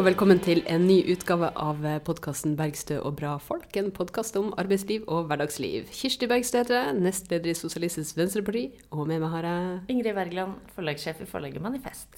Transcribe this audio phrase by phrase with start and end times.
[0.00, 3.74] Og velkommen til en ny utgave av podkasten 'Bergstø og bra folk'.
[3.76, 5.90] En podkast om arbeidsliv og hverdagsliv.
[5.92, 8.62] Kirsti Bergstø heter jeg, nestleder i Sosialistisk Venstreparti.
[8.96, 12.08] Og med meg har jeg Ingrid Wergeland, forlagssjef i forlaget Manifest.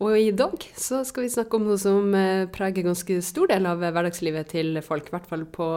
[0.00, 3.70] Og i dag så skal vi snakke om noe som eh, preger ganske stor del
[3.70, 5.06] av hverdagslivet til folk.
[5.06, 5.68] I hvert fall på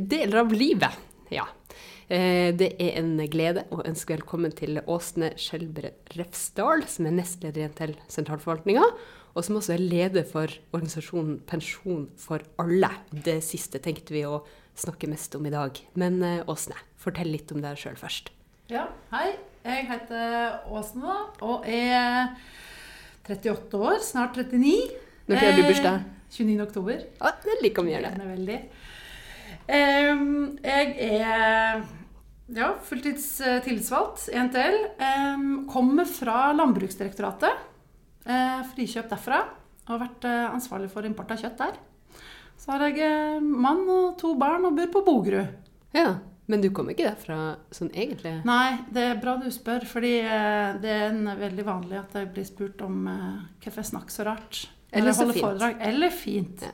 [0.00, 0.96] deler av livet.
[1.28, 1.44] Ja.
[2.08, 7.68] Eh, det er en glede å ønske velkommen til Åsne Skjelbre Refsdal, som er nestleder
[7.76, 8.88] til sentralforvaltninga
[9.36, 12.88] og som også er leder for organisasjonen Pensjon for alle.
[13.12, 14.40] Det siste tenkte vi å
[14.76, 15.76] snakke mest om i dag.
[16.00, 18.32] Men eh, Åsne, fortell litt om deg sjøl først.
[18.72, 19.36] Ja, hei.
[19.66, 22.32] Jeg heter Åsne og er
[23.26, 24.72] 38 år, snart 39.
[25.26, 26.08] Når har du bursdag?
[26.32, 26.48] 29.
[26.56, 27.06] Eh, oktober.
[27.20, 28.40] Ja, det liker vi gjerne.
[28.46, 28.60] Det.
[29.66, 31.82] Um, jeg er
[32.54, 33.32] ja, fulltids
[33.66, 34.82] tillitsvalgt i NTL.
[35.02, 37.74] Um, kommer fra Landbruksdirektoratet.
[38.26, 39.42] Eh, frikjøp derfra.
[39.86, 41.76] Og har vært eh, ansvarlig for import av kjøtt der.
[42.58, 45.52] Så har jeg eh, mann og to barn og bor på Bogerud.
[45.96, 48.36] Ja, Men du kommer ikke derfra sånn egentlig?
[48.46, 49.82] Nei, det er bra du spør.
[49.90, 50.12] Fordi
[50.82, 54.60] det er en veldig vanlig at jeg blir spurt om hvorfor jeg snakker så rart.
[54.94, 55.42] Eller så fint.
[55.42, 55.80] Foredrag.
[55.82, 56.62] Eller fint.
[56.62, 56.70] Ja.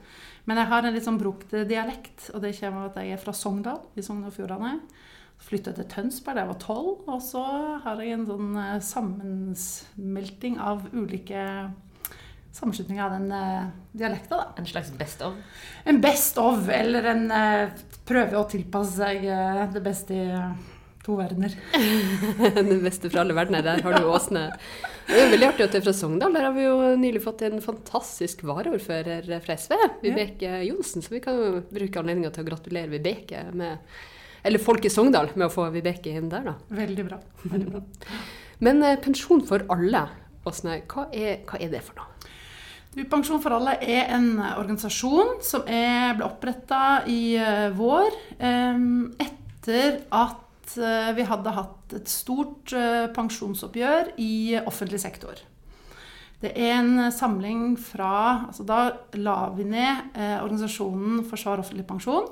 [0.49, 3.23] Men jeg har en litt sånn brukt dialekt, og det kommer av at jeg er
[3.23, 4.75] fra Sogndal i Sogn og Fjordane.
[5.43, 7.45] Flytta til Tønsberg da jeg var tolv, og så
[7.83, 11.47] har jeg en sånn eh, sammensmelting av ulike
[12.53, 14.37] sammenslutninger av den uh, dialekta.
[14.37, 14.49] da.
[14.61, 15.39] En slags best of?
[15.89, 20.27] En best of, eller en uh, prøve å tilpasse seg uh, det beste i
[21.03, 21.55] to verdener.
[22.71, 23.65] det beste fra alle verdener.
[23.67, 24.47] Der har du Åsne.
[25.09, 26.37] Det er veldig artig at du er fra Sogndal.
[26.37, 31.03] Der har vi jo nylig fått en fantastisk varaordfører fra SV, Vibeke Johnsen.
[31.03, 33.83] Så vi kan jo bruke anledninga til å gratulere Vibeke med
[34.43, 36.57] eller folk i Sogndal med å få Vibeke inn der, da.
[36.75, 37.19] Veldig bra.
[37.45, 37.83] Veldig bra.
[38.63, 40.07] Men eh, Pensjon for alle,
[40.49, 42.09] Åsne, hva, hva, er det for noe?
[43.09, 50.03] Pensjon for alle er en organisasjon som er, ble oppretta i uh, vår um, etter
[50.13, 50.43] at
[50.77, 55.41] vi hadde hatt et stort uh, pensjonsoppgjør i offentlig sektor.
[56.43, 58.79] Det er en samling fra altså Da
[59.15, 62.27] la vi ned organisasjonen Forsvar offentlig pensjon.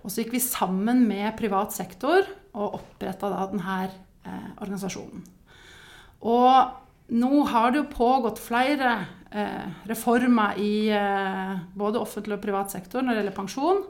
[0.00, 2.24] Og så gikk vi sammen med privat sektor
[2.56, 5.24] og oppretta da denne eh, organisasjonen.
[6.30, 8.94] Og nå har det jo pågått flere
[9.32, 13.84] eh, reformer i eh, både offentlig og privat sektor når det gjelder pensjon.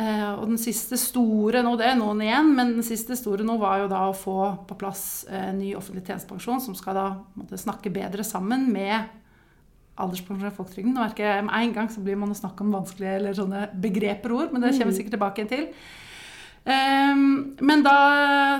[0.00, 3.58] Eh, og den siste store nå, det er noen igjen, men den siste store nå
[3.60, 4.36] var jo da å få
[4.68, 7.06] på plass eh, ny offentlig tjenestepensjon, som skal da
[7.36, 9.10] måtte snakke bedre sammen med
[10.00, 10.96] alderspensjon og folketrygden.
[10.96, 14.32] Merker jeg Med en gang så blir man å snakke om vanskelige eller sånne begreper
[14.32, 15.66] og ord, men det kommer vi sikkert tilbake til.
[16.64, 17.98] Um, men da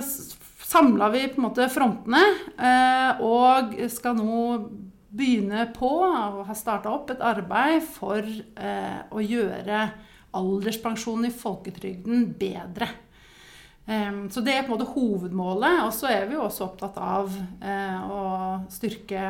[0.01, 2.21] samla vi på en måte frontene,
[2.61, 4.43] uh, og skal nå
[5.09, 9.81] begynne på, og har starta opp, et arbeid for å gjøre
[10.37, 12.87] alderspensjonen i folketrygden bedre.
[14.31, 15.81] Så det er på en måte hovedmålet.
[15.83, 18.21] Og så er vi jo også opptatt av uh, å
[18.71, 19.23] styrke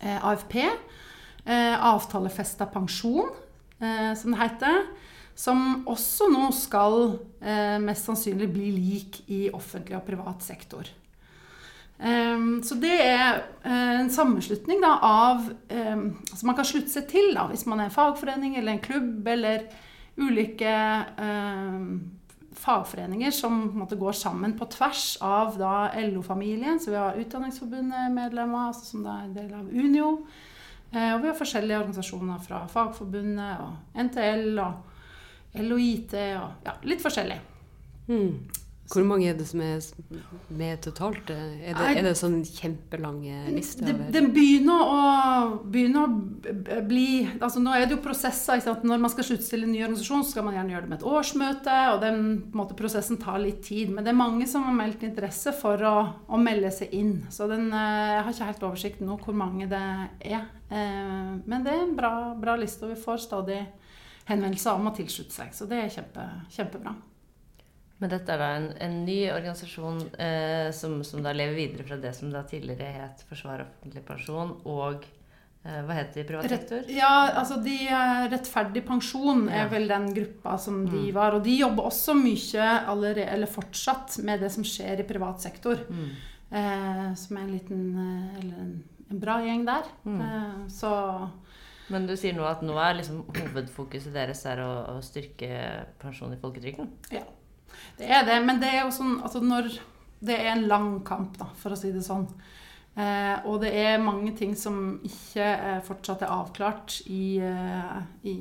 [0.00, 0.54] AFP.
[1.44, 3.28] Eh, avtalefesta pensjon,
[3.80, 4.82] eh, som det heter.
[5.34, 10.96] Som også nå skal eh, mest sannsynlig bli lik i offentlig og privat sektor.
[12.00, 17.66] Så det er en sammenslutning av som altså Man kan slutte seg til da, hvis
[17.68, 19.66] man er en fagforening eller en klubb eller
[20.20, 20.74] ulike
[21.24, 21.80] eh,
[22.60, 25.56] fagforeninger som måte, går sammen på tvers av
[25.96, 26.80] LO-familien.
[26.80, 30.12] Så vi har Utdanningsforbundet-medlemmer, altså, som er en del av Unio.
[30.92, 37.02] Eh, og vi har forskjellige organisasjoner fra Fagforbundet og NTL og LOIT og ja, litt
[37.02, 37.38] forskjellig.
[38.10, 38.34] Mm.
[38.90, 39.84] Hvor mange er det som er
[40.50, 41.30] med totalt?
[41.30, 43.86] Er det, er det sånn kjempelange lister?
[43.86, 45.02] Det, det, begynner, å,
[45.70, 48.58] begynner å bli altså Nå er det jo prosesser.
[48.82, 51.06] Når man skal sluttstille en ny organisasjon, så skal man gjerne gjøre det med et
[51.12, 51.76] årsmøte.
[51.92, 52.24] Og den
[52.56, 53.92] måte, prosessen tar litt tid.
[53.94, 55.94] Men det er mange som har meldt interesse for å,
[56.26, 57.14] å melde seg inn.
[57.30, 59.84] Så den, eh, jeg har ikke helt oversikt nå hvor mange det
[60.32, 60.48] er.
[60.66, 63.60] Eh, men det er en bra, bra liste, og vi får stadig
[64.30, 65.54] henvendelser om å tilslutte seg.
[65.54, 66.96] Så det er kjempe, kjempebra.
[68.00, 71.98] Men dette er da en, en ny organisasjon eh, som, som, da lever videre fra
[72.00, 76.54] det som da tidligere het Forsvar offentlig pensjon og eh, hva heter det i privat
[76.54, 76.88] sektor?
[76.96, 77.10] ja,
[77.42, 77.76] altså de,
[78.32, 81.12] Rettferdig pensjon er vel den gruppa som de mm.
[81.18, 81.36] var.
[81.36, 85.84] Og de jobber også mye allerede, eller fortsatt med det som skjer i privat sektor.
[85.90, 86.08] Mm.
[86.50, 88.72] Eh, som er en liten eh, eller en,
[89.12, 89.92] en bra gjeng der.
[90.08, 90.24] Mm.
[90.24, 90.94] Eh, så
[91.90, 95.50] men du sier nå at nå er liksom hovedfokuset deres er å, å styrke
[95.98, 96.86] pensjon i folketrygden?
[97.10, 97.24] Ja.
[97.98, 99.72] Det er det, men det er jo sånn altså når
[100.20, 102.26] Det er en lang kamp, da, for å si det sånn.
[102.92, 108.36] Eh, og det er mange ting som ikke eh, fortsatt er avklart i, eh, i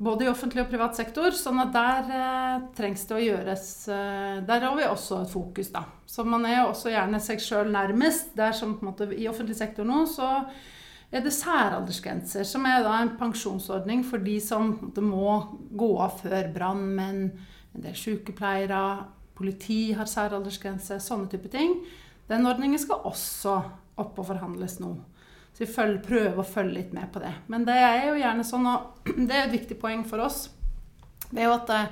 [0.00, 1.34] både i offentlig og privat sektor.
[1.36, 5.72] Sånn at der eh, trengs det å gjøres eh, Der har vi også et fokus,
[5.74, 5.84] da.
[6.06, 8.36] Så man er jo også gjerne seg sjøl nærmest.
[8.38, 10.30] Der som på en måte I offentlig sektor nå så
[11.10, 15.32] er det særaldersgrenser, som er da en pensjonsordning for de som må
[15.74, 17.24] gå av før brannmenn,
[17.74, 18.82] en del sykepleiere,
[19.34, 21.78] politi har særaldersgrense, sånne type ting.
[22.30, 23.56] Den ordningen skal også
[24.00, 24.92] opp og forhandles nå.
[25.50, 27.32] Så vi følger, prøver å følge litt med på det.
[27.50, 30.46] Men det er jo gjerne sånn, og det er et viktig poeng for oss,
[31.30, 31.90] det er jo at eh,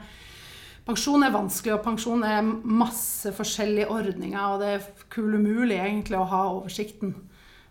[0.86, 6.18] pensjon er vanskelig, og pensjon er masse forskjellige ordninger, og det er kul umulig egentlig
[6.18, 7.14] å ha oversikten.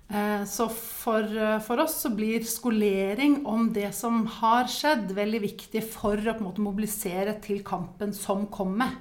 [0.09, 5.42] Eh, så for, eh, for, oss så blir skolering om det som har skjedd, veldig
[5.44, 8.94] viktig for å måte mobilisere til kampen som kommer.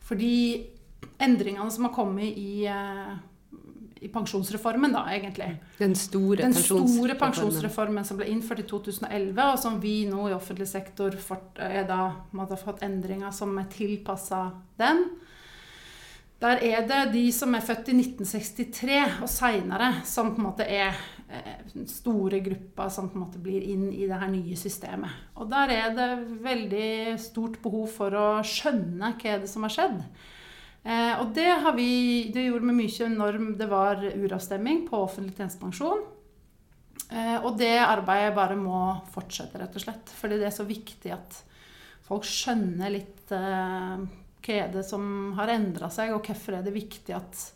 [0.00, 0.66] Fordi
[1.20, 3.18] endringene som har kommet i, eh,
[4.00, 5.58] i pensjonsreformen, da, egentlig.
[5.78, 7.18] Den store, Den store pensjonsreformen.
[7.18, 11.84] pensjonsreformen som ble innført i 2011, og som vi nå i offentlig sektor fort, er
[11.84, 15.04] da, måtte ha fått endringer som er tilpassa den.
[16.40, 20.64] Der er det de som er født i 1963 og seinere, som på en måte
[20.64, 20.96] er
[21.28, 25.12] eh, den store gruppa som på en måte blir inn i det her nye systemet.
[25.36, 26.08] Og der er det
[26.40, 29.98] veldig stort behov for å skjønne hva er det som har skjedd.
[30.80, 31.90] Eh, og det, har vi,
[32.32, 36.06] det gjorde vi mye når det var uravstemming på offentlig tjenestepensjon.
[37.10, 38.80] Eh, og det arbeidet bare må
[39.12, 40.16] fortsette, rett og slett.
[40.22, 41.42] Fordi det er så viktig at
[42.06, 44.08] folk skjønner litt eh,
[44.40, 47.46] hva er det som har endra seg, og hvorfor er det viktig at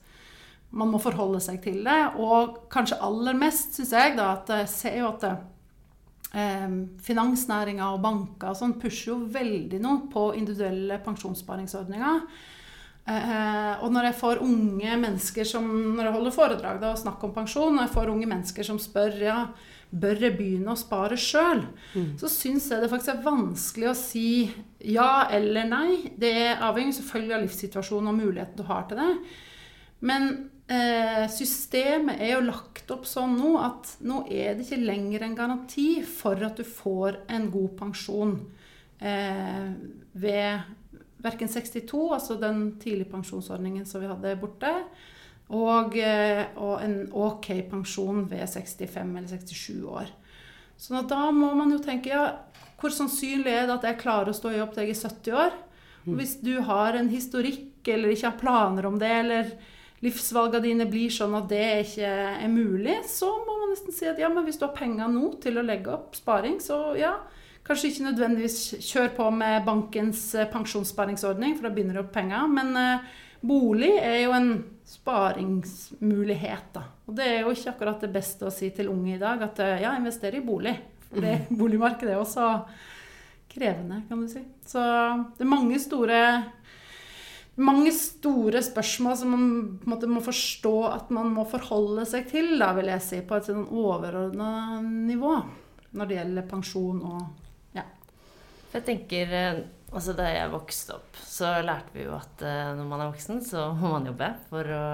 [0.75, 2.01] man må forholde seg til det.
[2.21, 6.75] Og kanskje aller mest syns jeg da at jeg ser jo at eh,
[7.07, 12.27] finansnæringa og banker og sånn pusher jo veldig nå på individuelle pensjonssparingsordninger.
[13.05, 17.29] Eh, og når jeg får unge mennesker som Når jeg holder foredrag da, og snakker
[17.29, 19.39] om pensjon, og jeg får unge mennesker som spør ja,
[19.95, 21.63] bør jeg begynne å spare sjøl,
[21.95, 22.15] mm.
[22.21, 24.29] så syns jeg det faktisk er vanskelig å si
[24.85, 25.91] ja eller nei.
[26.19, 29.13] Det er avhengig selvfølgelig av livssituasjonen og muligheten du har til det.
[30.05, 30.29] Men
[30.67, 35.39] eh, systemet er jo lagt opp sånn nå at nå er det ikke lenger en
[35.39, 38.39] garanti for at du får en god pensjon
[38.99, 39.69] eh,
[40.13, 40.75] ved
[41.25, 44.75] verken 62, altså den tidligpensjonsordningen som vi hadde borte,
[45.53, 50.09] og, eh, og, en ok pensjon ved 65 eller 67 år.
[50.77, 52.25] Så da må man jo tenke ja,
[52.81, 55.39] hvor sannsynlig er det at jeg klarer å stå i jobb til jeg er 70
[55.45, 55.55] år?
[56.05, 56.19] Og mm.
[56.19, 59.53] hvis du har en historikk eller ikke har planer om det, eller
[60.05, 64.21] livsvalgene dine blir sånn at det ikke er mulig, så må man nesten si at
[64.21, 67.17] ja, men hvis du har penger nå til å legge opp sparing, så ja,
[67.65, 72.45] Kanskje ikke nødvendigvis kjør på med bankens eh, pensjonssparingsordning, for da begynner du opp penger.
[72.53, 73.15] Men uh,
[73.45, 74.51] bolig er jo en
[74.89, 76.85] sparingsmulighet, da.
[77.09, 79.61] Og det er jo ikke akkurat det beste å si til unge i dag at
[79.63, 80.75] uh, ja, invester i bolig.
[81.09, 82.49] For det, boligmarkedet er også
[83.55, 84.43] krevende, kan du si.
[84.69, 84.83] Så
[85.37, 86.21] det er mange store
[87.55, 89.45] mange store spørsmål som man
[89.79, 93.21] på en måte må forstå at man må forholde seg til, da, vil jeg si,
[93.23, 95.37] på et sånn overordna nivå
[95.95, 97.21] når det gjelder pensjon og
[98.75, 99.59] jeg tenker eh,
[99.95, 103.39] Altså, da jeg vokste opp, så lærte vi jo at uh, når man er voksen,
[103.47, 104.87] så må man jobbe for å,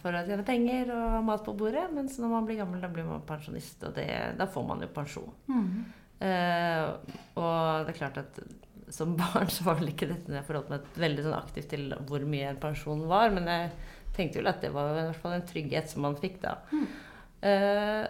[0.00, 1.84] for å tjene penger og ha mat på bordet.
[1.94, 4.88] Mens når man blir gammel, da blir man pensjonist, og det, da får man jo
[4.94, 5.34] pensjon.
[5.52, 5.68] Mm.
[6.18, 8.40] Uh, og det er klart at
[8.94, 12.24] som barn så var vel ikke dette jeg forholdt meg veldig sånn aktivt til hvor
[12.28, 13.72] mye en pensjon var, men jeg
[14.16, 16.56] tenkte jo at det var i hvert fall en trygghet som man fikk da.
[16.72, 16.88] Mm.
[17.38, 18.06] Uh,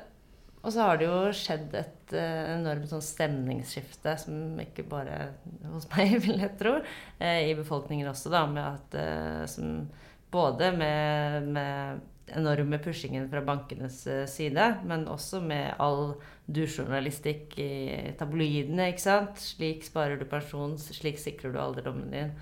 [0.68, 5.30] og så har det jo skjedd et uh, enormt sånn stemningsskifte, som ikke bare
[5.72, 9.88] hos meg, vil jeg tro, uh, i befolkningen også, da, med at uh, som,
[10.28, 12.00] Både med, med,
[12.37, 19.40] enorme pushingen fra bankenes side, men også med all du-journalistikk i tabloidene, ikke sant.
[19.40, 22.34] Slik sparer du pensjon, slik sikrer du alderdommen din,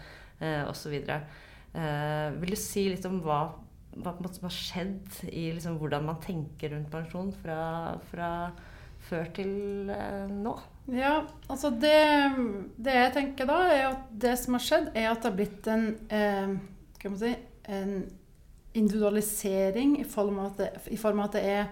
[0.66, 0.96] osv.
[0.98, 3.38] Vil du si litt om hva
[4.02, 7.58] hva som har skjedd i liksom, hvordan man tenker rundt pensjon fra,
[8.10, 8.30] fra
[9.06, 10.54] før til eh, nå?
[10.94, 11.96] Ja, altså det,
[12.76, 15.70] det, jeg tenker da, er at det som har skjedd, er at det har blitt
[15.72, 16.56] en eh,
[17.18, 17.34] si
[17.66, 18.04] En
[18.76, 21.64] individualisering i form av at det, form av at det er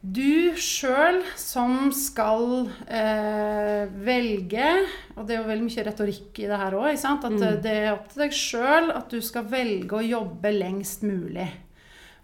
[0.00, 4.68] du sjøl som skal eh, velge
[5.16, 6.92] Og det er jo veldig mye retorikk i det her òg.
[6.94, 7.40] At mm.
[7.64, 11.48] det er opp til deg sjøl at du skal velge å jobbe lengst mulig.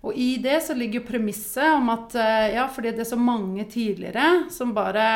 [0.04, 3.21] Og i det så ligger jo premisset om at eh, ja, fordi det er så
[3.21, 5.09] mange tidligere som bare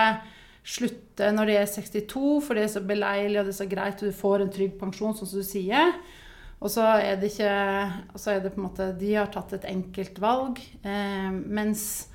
[0.68, 4.02] slutter når de er 62, for det er så beleilig og det er så greit,
[4.02, 5.92] og du får en trygg pensjon, sånn som du sier.
[6.58, 9.68] Og så er det ikke så er det på en måte De har tatt et
[9.70, 12.08] enkelt valg, eh, mens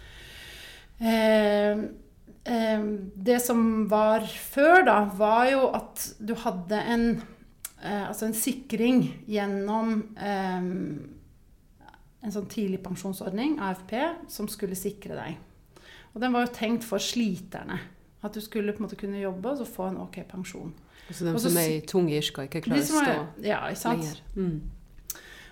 [1.03, 1.83] eh,
[2.45, 2.85] eh,
[3.27, 7.05] Det som var før, da, var jo at du hadde en
[7.83, 10.69] eh, Altså en sikring gjennom eh,
[12.23, 13.97] en sånn tidlig pensjonsordning, AFP,
[14.31, 15.41] som skulle sikre deg.
[16.13, 17.81] Og den var jo tenkt for sliterne.
[18.23, 20.71] At du skulle på en måte kunne jobbe og så få en ok pensjon.
[21.09, 24.05] Altså de som er i tunge yrker, ikke klarer å stå er- Ja, ikke sant?
[24.05, 24.21] lenger.
[24.37, 24.61] Mm.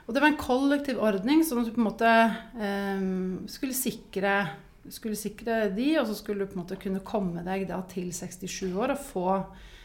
[0.07, 4.49] Og det var en kollektiv ordning, at du på en måte um, skulle, sikre,
[4.89, 8.09] skulle sikre de, og så skulle du på en måte kunne komme deg da til
[8.15, 9.27] 67 år og få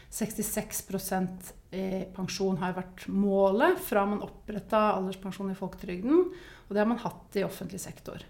[0.09, 0.85] 66
[1.75, 6.21] i pensjon har vært målet fra man oppretta alderspensjon i folketrygden.
[6.67, 8.23] Og det har man hatt i offentlig sektor.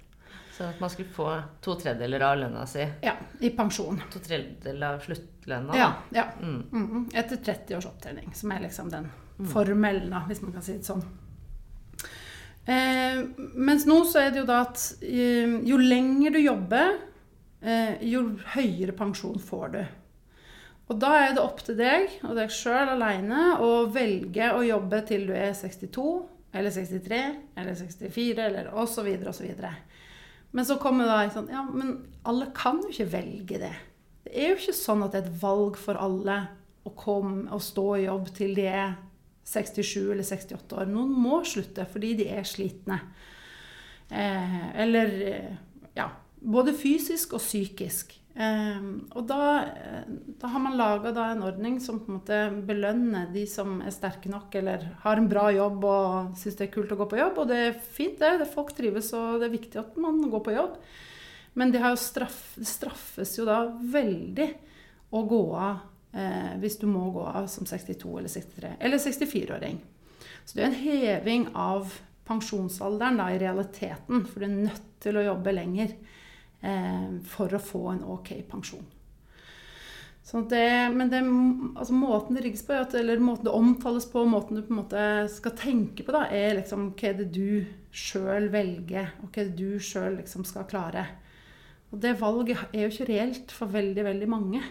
[0.57, 1.27] Så at man skulle få
[1.61, 2.81] to tredjedeler av lønna si.
[3.05, 3.13] Ja,
[3.45, 4.01] i pensjon.
[4.13, 5.77] To tredjedeler av sluttlønna.
[5.77, 6.25] Ja, ja.
[6.41, 6.63] Mm.
[6.71, 7.05] Mhm.
[7.13, 9.11] Etter 30 års opptrening, som er liksom den
[9.53, 11.05] formellen, da, hvis man kan si det sånn.
[12.67, 13.21] Eh,
[13.55, 16.97] mens nå så er det jo da at eh, jo lenger du jobber,
[17.63, 18.25] eh, jo
[18.57, 19.81] høyere pensjon får du.
[20.87, 25.01] Og da er det opp til deg og deg sjøl aleine å velge å jobbe
[25.07, 26.03] til du er 62
[26.57, 27.21] eller 63
[27.59, 29.09] eller 64 eller osv.
[29.31, 29.65] osv.
[30.55, 31.97] Men så kommer da ikke sånn Ja, men
[32.27, 33.73] alle kan jo ikke velge det.
[34.27, 36.39] Det er jo ikke sånn at det er et valg for alle
[36.87, 38.95] å komme og stå i jobb til de er
[39.47, 40.91] 67 eller 68 år.
[40.91, 42.99] Noen må slutte fordi de er slitne.
[44.11, 45.51] Eh, eller eh,
[45.97, 48.13] ja, både fysisk og psykisk.
[48.37, 48.83] Eh,
[49.17, 50.03] og da, eh,
[50.37, 54.29] da har man laga en ordning som på en måte belønner de som er sterke
[54.29, 57.41] nok eller har en bra jobb og syns det er kult å gå på jobb.
[57.41, 58.37] Og det er fint, det.
[58.43, 60.79] det folk trives, og det er viktig at man går på jobb.
[61.57, 64.51] Men det straff, straffes jo da veldig
[65.17, 65.79] å gå av
[66.17, 69.79] eh, hvis du må gå av som 62 eller 63 eller 64-åring.
[70.45, 71.93] Så det er en heving av
[72.27, 75.93] pensjonsalderen da, i realiteten, for du er nødt til å jobbe lenger
[76.61, 78.85] eh, for å få en ok pensjon.
[80.27, 81.21] Det, men det,
[81.79, 84.81] altså måten det rigges på, er eller måten det omtales på, måten du på en
[84.81, 87.63] måte skal tenke på, da, er liksom hva er det du
[87.95, 91.05] sjøl velger, og hva er det du sjøl liksom skal klare.
[91.95, 94.61] Og det valget er jo ikke reelt for veldig, veldig mange.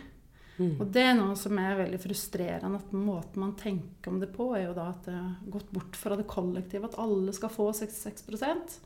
[0.80, 2.80] Og det er noe som er veldig frustrerende.
[2.80, 5.98] at Måten man tenker om det på, er jo da at det har gått bort
[6.00, 6.88] fra det kollektive.
[6.88, 8.76] At alle skal få 66%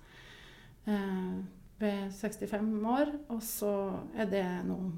[0.90, 1.32] eh,
[1.80, 3.14] ved 65 år.
[3.30, 3.74] Og så
[4.18, 4.90] er det noe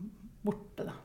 [0.43, 0.97] borte, da.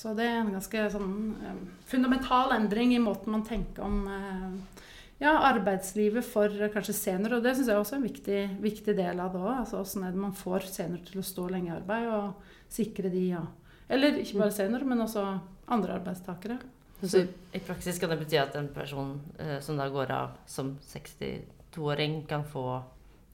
[0.00, 4.84] Så det er en ganske sånn eh, fundamental endring i måten man tenker om eh,
[5.20, 8.94] ja, arbeidslivet for eh, kanskje senere Og det syns jeg også er en viktig, viktig
[8.96, 9.52] del av det òg.
[9.58, 13.12] Altså hvordan er det man får senere til å stå lenge i arbeid, og sikre
[13.12, 13.44] de, ja.
[13.90, 15.24] Eller ikke bare seniorer, men også
[15.70, 16.60] andre arbeidstakere.
[17.00, 17.24] Så
[17.56, 22.20] I praksis kan det bety at en person eh, som da går av som 62-åring,
[22.28, 22.64] kan få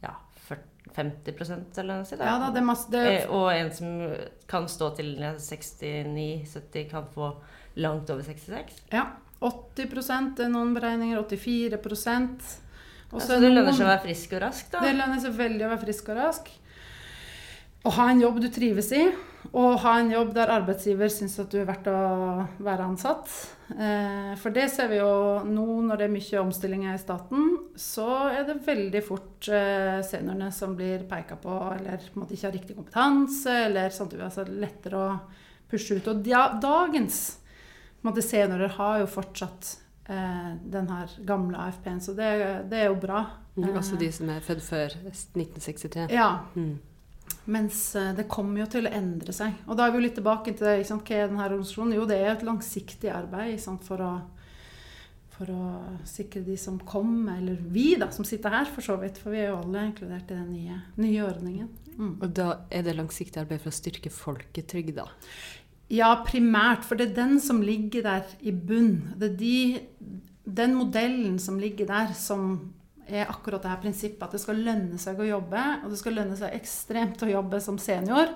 [0.05, 0.15] ja,
[0.95, 2.23] 50% eller noe sånt?
[2.23, 3.95] Ja da, det masse det, Eh, og en som
[4.49, 7.33] kan stå til 69-70, kan få
[7.83, 8.85] langt over 66?
[8.95, 9.09] Ja.
[9.43, 11.19] 80% er noen beregninger.
[11.21, 12.15] 84 og så
[13.07, 14.81] Altså, det lønner seg å være frisk og rask, da.
[14.83, 16.49] Det lønner seg veldig å være frisk og rask.
[17.87, 19.05] Å ha en jobb du trives i,
[19.53, 21.97] og ha en jobb der arbeidsgiver syns at du er verdt å
[22.65, 23.31] være ansatt.
[23.71, 25.11] Eh, for det ser vi jo
[25.47, 27.49] nå når det er mye omstillinger i staten,
[27.79, 32.37] så er det veldig fort eh, seniorene som blir peka på, eller på en måte
[32.37, 34.15] ikke har riktig kompetanse, eller sånt.
[34.19, 35.17] Altså lettere å
[35.71, 36.09] pushe ut.
[36.13, 36.23] Og
[36.63, 37.21] dagens
[38.07, 39.73] måte, seniorer har jo fortsatt
[40.09, 42.31] eh, den her gamle AFP-en, så det,
[42.71, 43.25] det er jo bra.
[43.73, 46.11] Altså de som er født før 1963.
[46.13, 46.77] ja, Mm.
[47.47, 49.61] Mens eh, det kommer jo til å endre seg.
[49.67, 51.97] Og da er vi jo litt tilbake til sant, hva er denne organisasjonen?
[51.99, 54.13] Jo, det er et langsiktig arbeid for, å,
[55.37, 55.67] for å
[56.09, 59.45] sikre de som kommer, eller vi da, som sitter her for så vidt, for vi
[59.45, 61.71] er jo alle inkludert i den nye, nye ordningen.
[61.97, 62.17] Mm.
[62.21, 65.07] Og da er det langsiktig arbeid for å styrke folketrygda.
[65.93, 69.13] Ja, primært, for det er den som ligger der i bunn.
[69.21, 69.59] Det er de,
[70.59, 72.75] den modellen som ligger der, som
[73.07, 74.23] er akkurat det her prinsippet.
[74.27, 77.61] At det skal lønne seg å jobbe, og det skal lønne seg ekstremt å jobbe
[77.65, 78.33] som senior.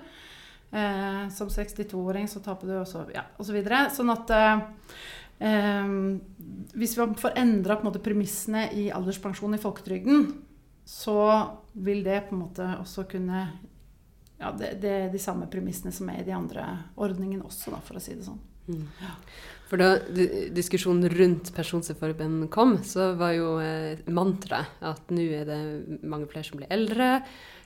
[0.71, 3.57] Eh, som 62-åring så taper du også Ja, osv.
[3.67, 4.61] Så sånn at eh,
[5.49, 5.97] eh,
[6.79, 10.31] hvis vi får endra en premissene i alderspensjon i folketrygden,
[10.87, 11.19] så
[11.73, 13.45] vil det på en måte også kunne
[14.41, 16.65] ja, det, det er de samme premissene som er i de andre
[16.97, 18.41] ordningene også, da, for å si det sånn.
[19.71, 19.93] For da
[20.51, 25.61] diskusjonen rundt pensjonsreformen kom, så var jo eh, mantraet at nå er det
[26.03, 27.11] mange flere som blir eldre,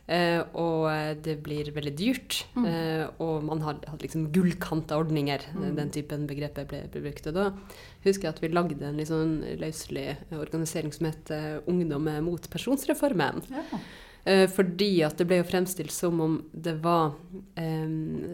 [0.04, 2.42] eh, og eh, det blir veldig dyrt.
[2.58, 2.66] Mm.
[2.68, 5.76] Eh, og man har hatt liksom gullkanta ordninger, Mm.
[5.80, 7.26] den typen begrepet ble, ble brukt.
[7.32, 7.46] Og da
[8.04, 11.32] husker jeg at vi lagde en sånn løselig organisering som het
[11.64, 13.40] Ungdom mot pensjonsreformen.
[13.49, 13.64] Ja.
[14.49, 17.12] Fordi at det ble jo fremstilt som om det var,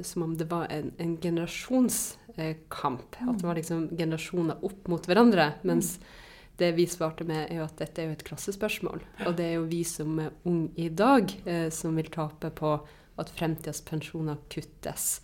[0.06, 1.16] som om det var en, en
[2.40, 3.16] generasjonskamp.
[3.20, 5.52] At det var liksom generasjoner opp mot hverandre.
[5.62, 5.98] Mens
[6.60, 9.04] det vi svarte med, er jo at dette er jo et klassespørsmål.
[9.26, 12.74] Og det er jo vi som er unge i dag, eh, som vil tape på
[13.20, 15.20] at fremtidas pensjoner kuttes.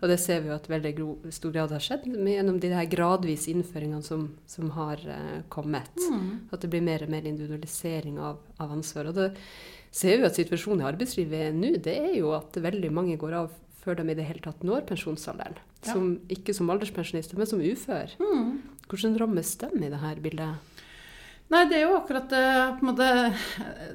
[0.00, 0.92] Og det ser vi jo at veldig
[1.34, 5.92] stor grad har skjedd gjennom de her gradvise innføringene som, som har eh, kommet.
[6.10, 6.48] Mm.
[6.52, 9.10] At det blir mer og mer individualisering av, av ansvar.
[9.10, 9.28] Og det
[9.94, 13.52] ser vi at situasjonen i arbeidslivet nå, det er jo at veldig mange går av
[13.84, 15.58] før de i det hele tatt når pensjonsalderen.
[15.84, 15.92] Ja.
[15.92, 18.14] Som, ikke som alderspensjonister, men som ufør.
[18.20, 18.54] Mm.
[18.88, 20.80] Hvordan rammes de i dette bildet?
[21.52, 23.06] Nei, det er jo akkurat en måte,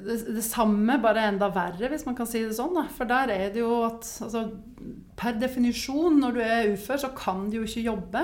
[0.06, 2.76] det, det samme, bare enda verre, hvis man kan si det sånn.
[2.78, 2.84] Da.
[2.94, 4.44] For der er det jo at altså,
[5.18, 8.22] per definisjon, når du er ufør, så kan du jo ikke jobbe.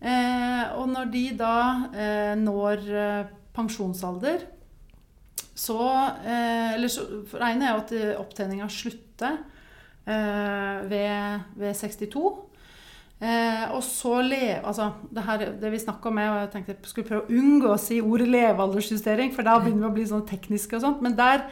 [0.00, 1.56] Eh, og når de da
[1.92, 4.48] eh, når eh, pensjonsalder,
[5.60, 5.76] så
[6.24, 7.02] eh, Eller så
[7.36, 9.59] regner jeg jo at eh, opptjeninga slutter eh,
[10.06, 12.50] ved, ved 62.
[13.20, 16.88] Eh, og så le, altså det, her, det vi snakka om, og jeg tenkte jeg
[16.88, 20.24] skulle prøve å unngå å si ordet levealdersjustering, for da begynner vi å bli sånn
[20.28, 21.02] tekniske og sånt.
[21.04, 21.44] Men, der,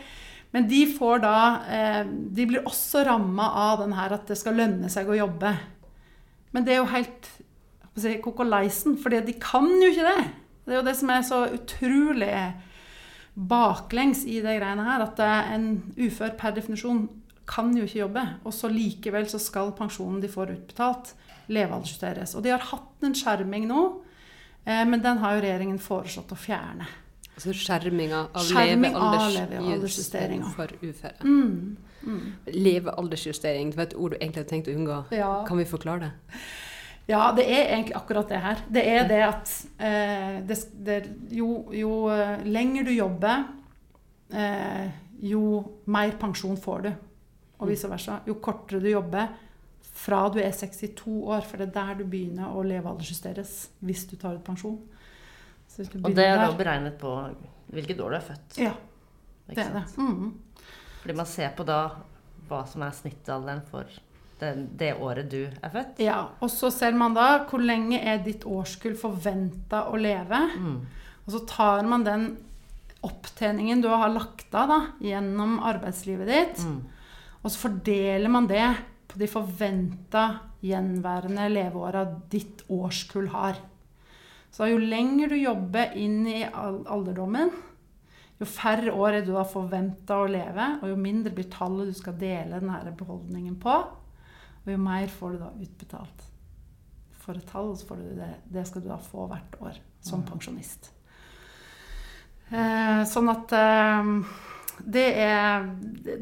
[0.56, 1.34] men de får da
[1.68, 5.52] eh, De blir også ramma av den her at det skal lønne seg å jobbe.
[6.56, 7.28] Men det er jo helt
[8.00, 10.24] si, kokolaisen, for de kan jo ikke det.
[10.64, 12.32] Det er jo det som er så utrolig
[13.36, 15.68] baklengs i de greiene her, at eh, en
[16.00, 17.10] ufør per definisjon
[17.48, 18.24] kan jo ikke jobbe.
[18.44, 21.14] Og så likevel så skal pensjonen de får utbetalt,
[21.48, 22.36] levealdersjusteres.
[22.36, 23.82] Og de har hatt en skjerming nå,
[24.64, 26.88] eh, men den har jo regjeringen foreslått å fjerne.
[27.38, 28.48] Altså skjerminga av
[29.30, 31.20] levealdersjustering leve for uføre.
[31.22, 31.76] Mm.
[32.02, 32.24] Mm.
[32.54, 34.98] Levealdersjustering, det var et ord du egentlig hadde tenkt å unngå.
[35.14, 35.30] Ja.
[35.46, 36.40] Kan vi forklare det?
[37.08, 38.64] Ja, det er egentlig akkurat det her.
[38.68, 40.98] Det er det at eh, det, det,
[41.32, 43.46] jo, jo eh, lenger du jobber,
[44.34, 44.90] eh,
[45.24, 46.90] jo mer pensjon får du.
[47.58, 48.20] Og vice versa.
[48.28, 49.32] Jo kortere du jobber
[49.98, 54.16] fra du er 62 år, for det er der du begynner å levealdersjusteres hvis du
[54.20, 54.78] tar ut pensjon.
[55.78, 57.12] Og det er da beregnet på
[57.74, 58.58] hvilket år du er født.
[58.62, 58.74] Ja,
[59.48, 59.84] det er det.
[59.98, 60.30] Mm.
[61.02, 61.80] Fordi man ser på da
[62.48, 63.90] hva som er snittalderen for
[64.40, 66.00] det, det året du er født.
[66.02, 70.40] Ja, og så ser man da hvor lenge er ditt årskull forventa å leve.
[70.58, 70.78] Mm.
[71.26, 72.30] Og så tar man den
[73.04, 76.78] opptjeningen du har lagt av da, gjennom arbeidslivet ditt, Mm.
[77.42, 78.66] Og så fordeler man det
[79.08, 80.24] på de forventa
[80.64, 83.60] gjenværende leveåra ditt årskull har.
[84.50, 87.52] Så jo lenger du jobber inn i alderdommen,
[88.38, 91.96] jo færre år er du da forventa å leve, og jo mindre blir tallet du
[91.96, 93.78] skal dele denne beholdningen på,
[94.62, 96.28] og jo mer får du da utbetalt.
[97.18, 100.22] For et tall, så får du det, det skal du da få hvert år som
[100.26, 100.92] pensjonist.
[102.48, 104.12] Eh, sånn at eh,
[104.84, 105.64] det, er,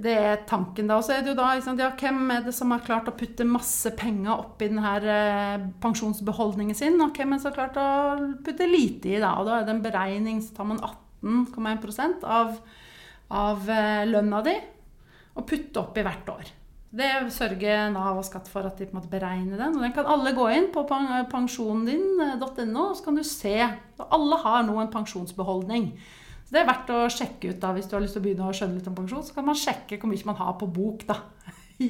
[0.02, 0.98] det er tanken da.
[0.98, 3.16] Og så er det jo da liksom, ja, Hvem er det som har klart å
[3.16, 7.80] putte masse penger oppi denne eh, pensjonsbeholdningen sin, og hvem er det som har klart
[7.80, 9.20] å putte lite i?
[9.22, 12.56] da, og Da er det en beregning, så tar man 18,1 av,
[13.32, 14.56] av eh, lønna di
[15.36, 16.52] og putter oppi hvert år.
[16.96, 19.74] Det sørger Nav og Skatt for at de på en måte beregner den.
[19.76, 23.58] Og den kan alle gå inn på pensjonen din.no, og så kan du se.
[23.98, 25.90] og Alle har nå en pensjonsbeholdning.
[26.46, 28.46] Så Det er verdt å sjekke ut da, hvis du har lyst til å begynne
[28.46, 29.24] å skjønne litt om pensjon.
[29.26, 31.16] Så kan man sjekke hvor mye man har på bok da,
[31.86, 31.88] i,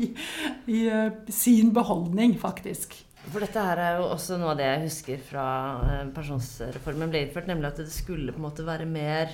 [0.72, 2.96] i eh, sin beholdning, faktisk.
[3.26, 5.44] For dette her er jo også noe av det jeg husker fra
[5.90, 9.28] eh, pensjonsreformen ble innført, nemlig at det skulle på en måte være mer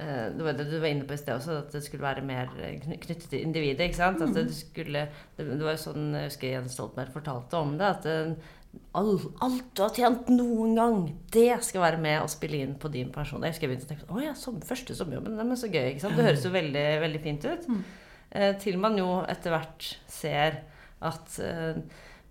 [0.00, 2.26] eh, Det var det du var inne på i sted også, at det skulle være
[2.26, 3.86] mer knyttet til individet.
[3.86, 4.26] ikke sant?
[4.26, 5.06] At det skulle,
[5.36, 7.94] det, det var jo sånn jeg husker Jens Stoltenberg fortalte om det.
[7.94, 8.10] at
[8.94, 11.02] all, alt du har tjent noen gang,
[11.34, 13.42] det skal være med og spille inn på din pensjon.
[13.42, 15.92] Jeg husker jeg begynte å tenke sånn, å ja, som, første sommerjobben, men så gøy.
[15.92, 16.16] ikke sant?
[16.18, 17.68] Det høres jo veldig, veldig fint ut.
[18.34, 20.60] Eh, til man jo etter hvert ser
[21.04, 21.80] at eh,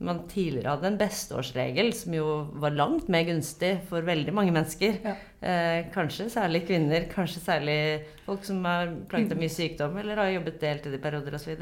[0.04, 2.30] man tidligere hadde en besteårsregel som jo
[2.60, 4.98] var langt mer gunstig for veldig mange mennesker.
[5.04, 5.14] Ja.
[5.44, 7.78] Eh, kanskje særlig kvinner, kanskje særlig
[8.26, 11.56] folk som har plaget av mye sykdom eller har jobbet deltid i perioder osv.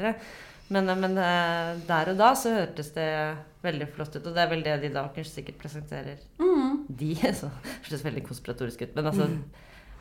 [0.72, 3.08] Men, eh, men eh, der og da så hørtes det
[3.62, 6.22] veldig flott ut, og det er vel det de da kanskje sikkert presenterer.
[6.42, 6.86] Mm.
[6.88, 7.50] De, så
[7.82, 9.28] hørtes veldig konspiratorisk ut, men altså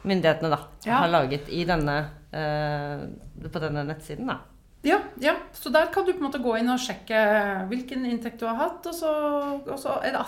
[0.08, 1.04] myndighetene da Ja.
[1.04, 1.98] har laget i denne
[2.34, 3.04] eh,
[3.52, 4.40] på denne nettsiden da
[4.82, 7.20] Ja, ja, så der kan du på en måte gå inn og sjekke
[7.70, 9.12] hvilken inntekt du har hatt, og så,
[9.62, 10.24] og så er det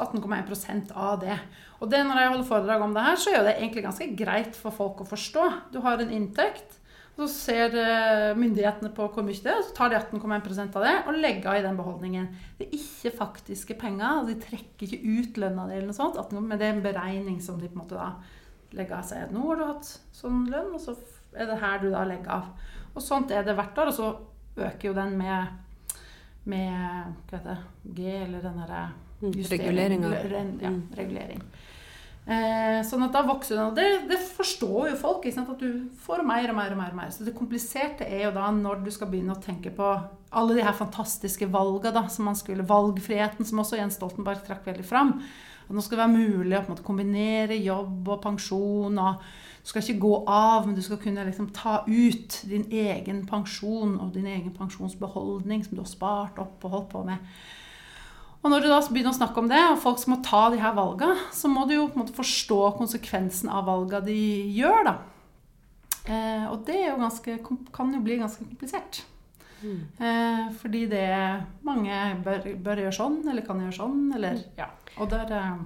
[0.00, 1.36] 18,1% av det.
[1.84, 4.56] Og det når jeg holder foredrag om det her, så gjør det egentlig ganske greit
[4.56, 5.44] for folk å forstå.
[5.74, 6.79] Du har en inntekt,
[7.20, 10.84] så ser eh, myndighetene på hvor mye det er, og så tar de 18,1 av
[10.86, 12.28] det og legger av i den beholdningen.
[12.58, 16.32] Det er ikke faktiske penger, og de trekker ikke ut lønna di eller noe sånt,
[16.36, 18.10] men det er en beregning som de på en måte da
[18.76, 19.32] legger av seg.
[19.34, 20.96] Nå har du hatt sånn lønn, og så
[21.34, 22.50] er det her du da legger av.
[22.94, 23.90] Og sånt er det hvert år.
[23.92, 24.10] Og så
[24.60, 25.46] øker jo den med,
[26.50, 26.72] med
[27.30, 28.82] hva heter det, G, eller den derre
[29.20, 30.10] Mm, reguleringa.
[30.62, 30.88] Ja, Mm.
[30.96, 31.42] regulering.
[32.28, 33.58] Eh, sånn at da vokser.
[33.64, 35.26] Og det, det forstår jo folk.
[35.26, 36.94] At du får mer og mer og mer.
[36.94, 37.12] og mer.
[37.14, 39.92] Så det kompliserte er jo da når du skal begynne å tenke på
[40.30, 44.86] alle de her fantastiske valgene som man skulle Valgfriheten, som også Jens Stoltenberg trakk veldig
[44.86, 45.16] fram.
[45.66, 48.98] At nå skal det være mulig å måte, kombinere jobb og pensjon.
[48.98, 49.24] og
[49.62, 53.96] Du skal ikke gå av, men du skal kunne liksom, ta ut din egen pensjon
[53.98, 57.26] og din egen pensjonsbeholdning som du har spart opp og holdt på med.
[58.40, 60.60] Og når du da begynner å snakke om det, og folk som må ta de
[60.62, 64.16] her valga, så må du jo på en måte forstå konsekvensen av valga de
[64.56, 64.94] gjør, da.
[66.08, 67.36] Eh, og det er jo ganske,
[67.76, 69.02] kan jo bli ganske komplisert.
[69.60, 69.80] Mm.
[70.00, 71.04] Eh, fordi det
[71.68, 74.70] mange bør, bør gjøre sånn, eller kan gjøre sånn, eller ja.
[74.96, 75.60] Og der eh,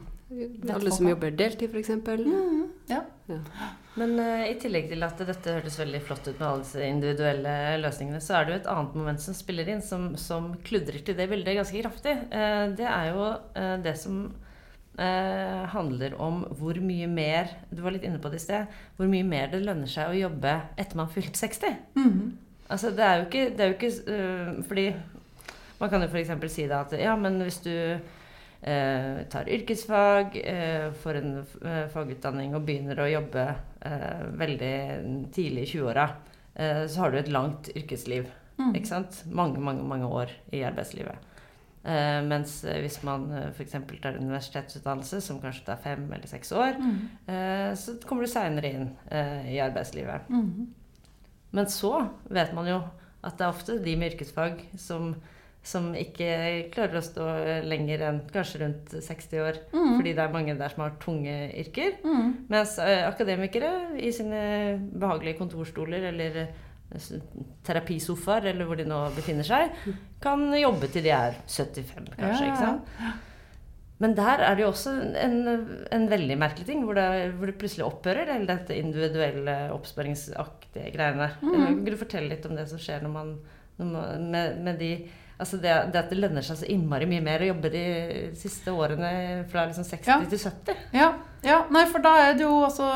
[0.75, 1.91] Alle som jobber deltid, f.eks.
[1.91, 3.03] mm, Ja.
[3.95, 7.53] Men uh, i tillegg til at dette hørtes veldig flott ut med alle disse individuelle
[7.81, 11.17] løsningene, så er det jo et annet moment som spiller inn, som, som kludrer til
[11.19, 12.17] det bildet ganske kraftig.
[12.33, 14.25] Uh, det er jo uh, det som
[14.99, 18.77] eh, handler om hvor mye mer Du var litt inne på det i sted.
[18.97, 21.79] Hvor mye mer det lønner seg å jobbe etter man har fylt 60.
[21.99, 22.25] Mhm.
[22.65, 24.85] Altså, det er jo ikke, det er jo ikke Fordi
[25.81, 26.53] man kan jo f.eks.
[26.55, 27.75] si da at ja, men hvis du
[28.65, 33.45] tar yrkesfag, øh, får en øh, fagutdanning og begynner å jobbe
[34.41, 34.77] veldig
[35.35, 36.07] tidlig i 20-åra,
[36.57, 38.31] øh, så har du et langt yrkesliv.
[38.57, 38.73] Mm.
[38.79, 39.21] Ikke sant?
[39.29, 41.31] Mange, mange, mange år i arbeidslivet.
[41.85, 43.75] Eh, mens hvis man uh, f.eks.
[44.01, 46.95] tar universitetsutdannelse, som kanskje tar fem eller seks år, mm.
[47.29, 50.31] eh, så kommer du seinere inn eh, i arbeidslivet.
[50.33, 50.71] Mm.
[51.55, 52.81] Men så vet man jo
[53.25, 55.13] at det er ofte de med yrkesfag som,
[55.65, 56.29] som ikke
[56.75, 57.27] klarer å stå
[57.65, 59.61] lenger enn kanskje rundt 60 år.
[59.73, 59.95] Mm.
[59.97, 61.97] Fordi det er mange der som har tunge yrker.
[62.05, 62.27] Mm.
[62.53, 64.43] Mens eh, akademikere i sine
[64.93, 67.15] behagelige kontorstoler eller eh,
[67.65, 69.73] terapisofaer, eller hvor de nå befinner seg,
[70.23, 72.45] kan jobbe til de er 75, kanskje.
[72.45, 73.33] Ja, ikke sant?
[74.03, 75.37] Men der er det jo også en,
[75.95, 81.31] en veldig merkelig ting, hvor det, hvor det plutselig opphører, eller dette individuelle oppsparingsaktige greiene.
[81.41, 81.53] Mm.
[81.57, 83.37] Kan du fortelle litt om det som skjer når man,
[83.79, 84.97] når man med, med de
[85.41, 87.85] Altså det, det at det lønner seg så innmari mye mer å jobbe de
[88.39, 90.19] siste årene fra liksom 60 Ja.
[90.31, 90.83] til 70.
[90.95, 91.09] Ja,
[91.43, 92.87] ja, nei, for da er det jo altså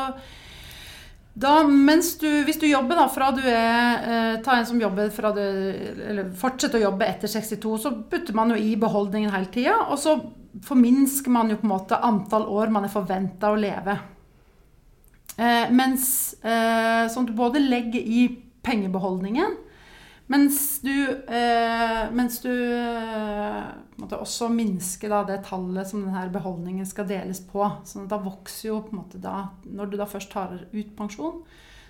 [1.39, 5.29] da, du, Hvis du jobber da fra du er eh, Ta en som jobber fra
[5.35, 9.75] du Eller fortsetter å jobbe etter 62, så putter man jo i beholdningen hele tida.
[9.91, 10.17] Og så
[10.65, 13.95] forminsker man jo på en måte antall år man er forventa å leve.
[15.37, 18.25] Eh, mens eh, Som du både legger i
[18.65, 19.53] pengebeholdningen,
[20.29, 20.93] mens du,
[21.27, 27.63] eh, mens du eh, også minsker da, det tallet som denne beholdningen skal deles på.
[27.83, 30.91] sånn at da vokser jo på en måte da Når du da først tar ut
[30.97, 31.41] pensjon,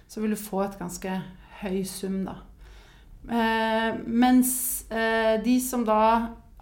[0.08, 1.20] så vil du få et ganske
[1.60, 2.40] høy sum, da.
[3.28, 6.00] Eh, mens eh, de som da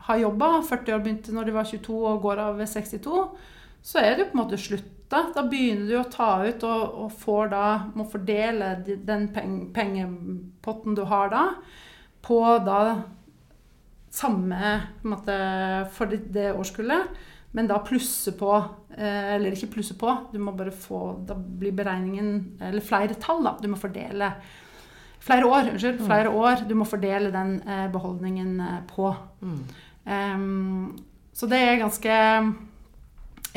[0.08, 3.22] har jobba, 40 år begynte når de var 22 og går av ved 62,
[3.88, 5.22] så er det jo på en måte slutt da.
[5.36, 9.30] Da begynner du å ta ut og, og får da, må fordele den
[9.76, 11.46] pengepotten du har da,
[12.28, 12.82] på da
[14.18, 14.74] samme
[15.08, 15.34] måte,
[15.94, 17.18] for det, årskullet,
[17.56, 18.52] men da plusse på
[18.98, 23.40] eh, Eller ikke plusse på, du må bare få Da blir beregningen Eller flere tall,
[23.46, 23.54] da.
[23.62, 24.34] Du må fordele
[25.24, 26.04] Flere år, unnskyld.
[26.06, 29.10] Flere år du må fordele den eh, beholdningen eh, på.
[29.42, 29.62] Mm.
[30.08, 31.00] Um,
[31.36, 32.20] så det er ganske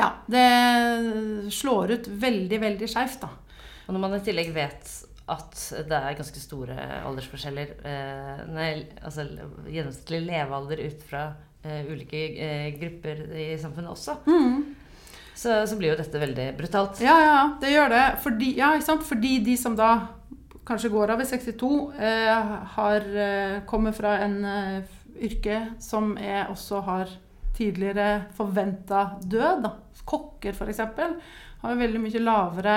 [0.00, 3.30] Ja, det slår ut veldig, veldig skeivt, da.
[3.86, 4.90] Og når man i tillegg vet
[5.30, 9.26] at det er ganske store aldersforskjeller eh, nei, altså
[9.70, 11.24] Gjennomsnittlig levealder ut fra
[11.62, 14.16] eh, ulike eh, grupper i samfunnet også,
[15.40, 17.02] så, så blir jo dette veldig brutalt.
[17.04, 18.06] Ja, ja, det gjør det.
[18.24, 18.72] Fordi, ja?
[19.06, 19.92] Fordi de som da
[20.68, 26.50] kanskje går av i 62, eh, har eh, kommer fra en eh, yrke som er,
[26.50, 27.14] også har
[27.56, 29.64] tidligere forventa død.
[29.64, 29.72] Da.
[30.08, 30.80] Kokker, f.eks.,
[31.60, 32.76] har jo veldig mye lavere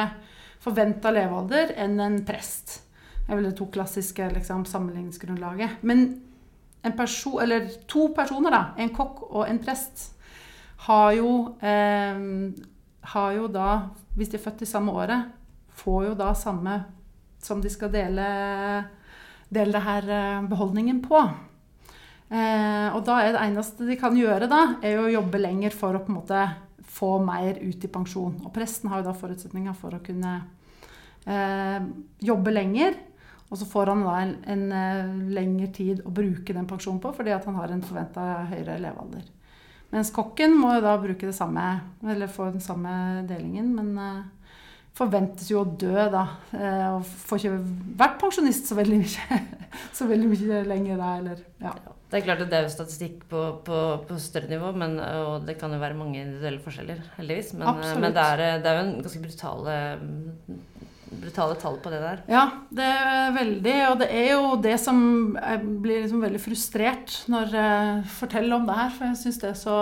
[0.64, 2.80] forventa levealder enn en prest.
[3.24, 5.84] Det er vel det to klassiske liksom, sammenligningsgrunnlaget.
[5.88, 6.06] Men
[6.84, 7.38] en perso
[7.88, 10.10] to personer, da, en kokk og en prest,
[10.88, 12.26] har jo, eh,
[13.14, 13.70] har jo da,
[14.18, 15.32] hvis de er født i samme året,
[15.80, 16.82] får jo da samme
[17.44, 18.28] som de skal dele
[19.54, 21.20] dele det her eh, beholdningen på.
[22.34, 25.76] Eh, og da er det eneste de kan gjøre, da, er jo å jobbe lenger
[25.76, 26.44] for å på en måte
[26.94, 28.36] få mer ut i pensjon.
[28.46, 30.36] Og presten har jo da forutsetninger for å kunne
[31.26, 31.80] eh,
[32.22, 33.00] jobbe lenger.
[33.54, 37.12] Og så får han da en, en uh, lengre tid å bruke den pensjonen på
[37.14, 39.28] fordi at han har en forventa høyere levealder.
[39.94, 41.68] Mens kokken må jo da bruke det samme,
[42.02, 42.96] eller få den samme
[43.30, 44.43] delingen, men uh,
[44.98, 46.28] forventes jo å dø, da.
[46.54, 47.58] Uh, og får ikke
[48.04, 49.42] vært pensjonist så veldig mye,
[49.98, 51.76] så veldig mye lenger da, eller ja.
[52.14, 55.48] Det er klart at det er jo statistikk på, på, på større nivå, men, og
[55.48, 57.56] det kan jo være mange individuelle forskjeller, heldigvis.
[57.58, 59.78] Men, men det, er, det, er, jo en ganske brutale
[61.24, 62.22] brutale tall på det der.
[62.30, 63.76] Ja, det er veldig.
[63.90, 65.00] Og det er jo det som
[65.38, 69.52] Jeg blir liksom veldig frustrert når jeg forteller om det her, for jeg syns det
[69.52, 69.78] er så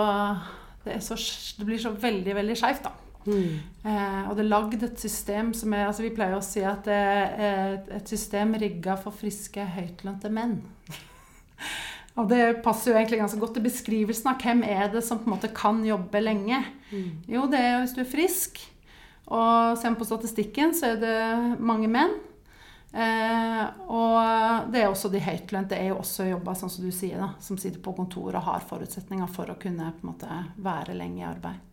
[0.82, 1.16] det, er så,
[1.58, 2.96] det blir så veldig, veldig skeivt, da.
[3.26, 3.60] Mm.
[3.86, 6.86] Eh, og det er lagd et system som er altså Vi pleier å si at
[6.88, 6.98] det
[7.46, 10.58] er et system rigga for friske, høytlønte menn.
[12.18, 15.30] og det passer jo egentlig ganske godt til beskrivelsen av hvem er det som på
[15.30, 16.60] en måte kan jobbe lenge.
[16.90, 17.08] Mm.
[17.30, 18.60] Jo, det er hvis du er frisk.
[19.32, 21.16] Og ser man på statistikken, så er det
[21.62, 22.18] mange menn.
[22.92, 27.16] Eh, og det er også de høytlønte er jo også jobber, sånn som du sier,
[27.22, 30.28] da, som sitter på kontor og har forutsetninger for å kunne måte
[30.60, 31.71] være lenge i arbeid.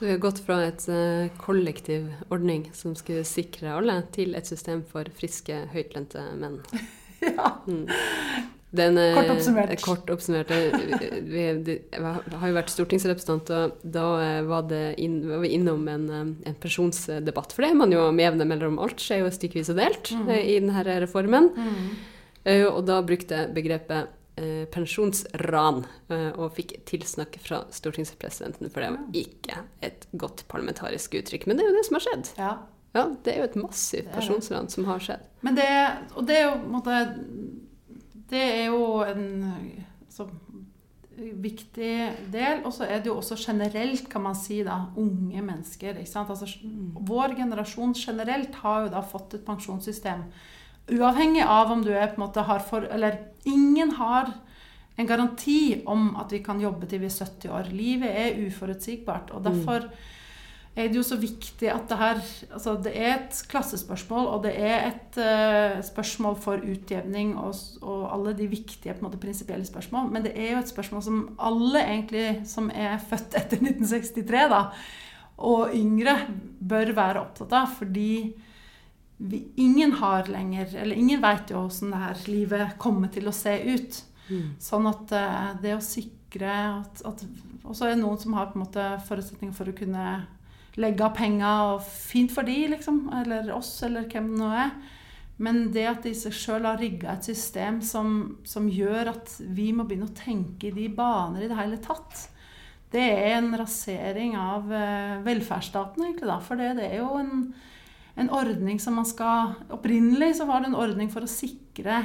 [0.00, 4.46] Så vi har gått fra et uh, kollektiv ordning som skulle sikre alle, til et
[4.48, 6.54] system for friske, høytlønte menn.
[7.26, 7.50] ja.
[7.68, 7.82] Mm.
[8.80, 9.74] Den, kort oppsummert.
[9.84, 10.54] Kort oppsummert.
[11.28, 11.42] Vi,
[12.00, 16.56] har jo vært stortingsrepresentant, og da eh, var, inn, var vi innom en, eh, en,
[16.64, 17.52] pensjonsdebatt.
[17.52, 20.32] For det er man jo med jevne mellom alt skjer jo stykkevis og delt mm.
[20.38, 21.52] i denne reformen.
[21.52, 21.92] Mm.
[22.70, 29.62] Og da brukte begrepet eh, pensjonsran og fikk tilsnakk fra stortingspresidenten, for det var ikke
[29.86, 31.48] et godt parlamentarisk uttrykk.
[31.48, 32.30] Men det er jo det som har skjedd.
[32.38, 32.52] Ja.
[32.90, 35.26] Ja, det er jo et massivt pensjonsran som har skjedd.
[35.46, 35.66] Men det,
[36.18, 36.96] og det er jo på en måte
[38.30, 39.26] det er jo en
[40.10, 40.26] så,
[41.20, 41.94] viktig
[42.32, 42.62] del.
[42.64, 45.98] Og så er det jo også generelt, kan man si, da, unge mennesker.
[46.00, 46.46] Altså,
[47.10, 50.24] vår generasjon generelt har jo da fått et pensjonssystem.
[50.90, 54.32] Uavhengig av om du er på en måte har for Eller ingen har
[54.96, 57.70] en garanti om at vi kan jobbe til vi er 70 år.
[57.72, 59.30] Livet er uforutsigbart.
[59.30, 60.08] og derfor mm
[60.78, 62.20] er det jo så viktig at det her
[62.54, 68.04] altså Det er et klassespørsmål, og det er et uh, spørsmål for utjevning og, og,
[68.14, 70.10] alle de viktige på en måte prinsipielle spørsmål.
[70.12, 74.62] Men det er jo et spørsmål som alle egentlig som er født etter 1963, da,
[75.38, 76.16] og yngre,
[76.60, 77.74] bør være opptatt av.
[77.80, 78.12] Fordi
[79.20, 83.36] vi, ingen har lenger Eller ingen veit jo åssen det her livet kommer til å
[83.36, 84.02] se ut.
[84.30, 84.46] Mm.
[84.62, 87.24] Sånn at uh, det å sikre at, at
[87.64, 90.06] Og så er det noen som har på en måte forutsetninger for å kunne
[90.80, 93.02] legge av penger, og fint for de, liksom.
[93.20, 94.74] Eller oss, eller hvem det nå er.
[95.40, 99.70] Men det at de seg sjøl har rigga et system som, som, gjør at vi
[99.72, 102.26] må begynne å tenke i de baner i det hele tatt,
[102.92, 106.28] det er en rasering av uh, velferdsstaten, egentlig.
[106.28, 107.34] da, For det, det er jo en,
[108.20, 112.02] en, ordning som man skal Opprinnelig så var det en ordning for å sikre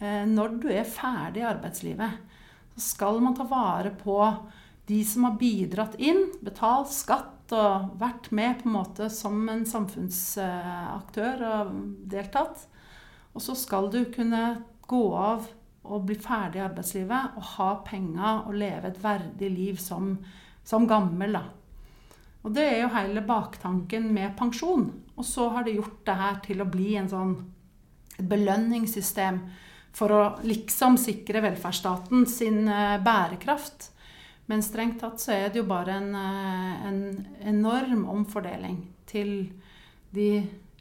[0.00, 2.20] uh, når du er ferdig i arbeidslivet,
[2.76, 4.20] så skal man ta vare på
[4.86, 9.64] de som har bidratt inn, betalt skatt og vært med på en måte som en
[9.66, 11.72] samfunnsaktør og
[12.10, 12.66] deltatt.
[13.34, 14.42] Og så skal du kunne
[14.86, 15.46] gå av
[15.86, 20.14] og bli ferdig i arbeidslivet og ha penger og leve et verdig liv som,
[20.66, 21.38] som gammel.
[21.38, 21.44] Da.
[22.46, 24.86] Og det er jo hele baktanken med pensjon.
[25.18, 27.32] Og så har det gjort det her til å bli en sånn
[28.22, 29.40] belønningssystem
[29.96, 33.90] for å liksom sikre velferdsstaten sin eh, bærekraft.
[34.46, 37.00] Men strengt tatt så er det jo bare en, eh, en
[37.50, 38.78] enorm omfordeling
[39.10, 39.32] til
[40.14, 40.30] de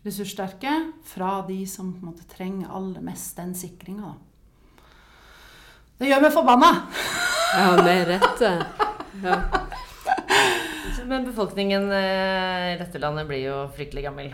[0.05, 0.75] ressurssterke
[1.07, 4.13] fra de som på en måte trenger aller mest den sikringa.
[5.97, 6.71] Det gjør meg forbanna!
[7.55, 8.53] Ja, med rette.
[9.23, 9.39] Ja.
[11.05, 14.31] Men befolkningen eh, i dette landet blir jo fryktelig gammel.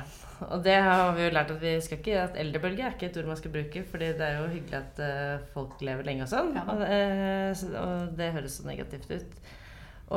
[0.47, 3.17] Og det har vi jo lært at vi skal ikke at eldrebølge er ikke et
[3.21, 6.31] ord man skal bruke, fordi det er jo hyggelig at uh, folk lever lenge og
[6.31, 6.49] sånn.
[6.57, 6.63] Ja.
[6.65, 9.51] Og, uh, og, det høres så negativt ut.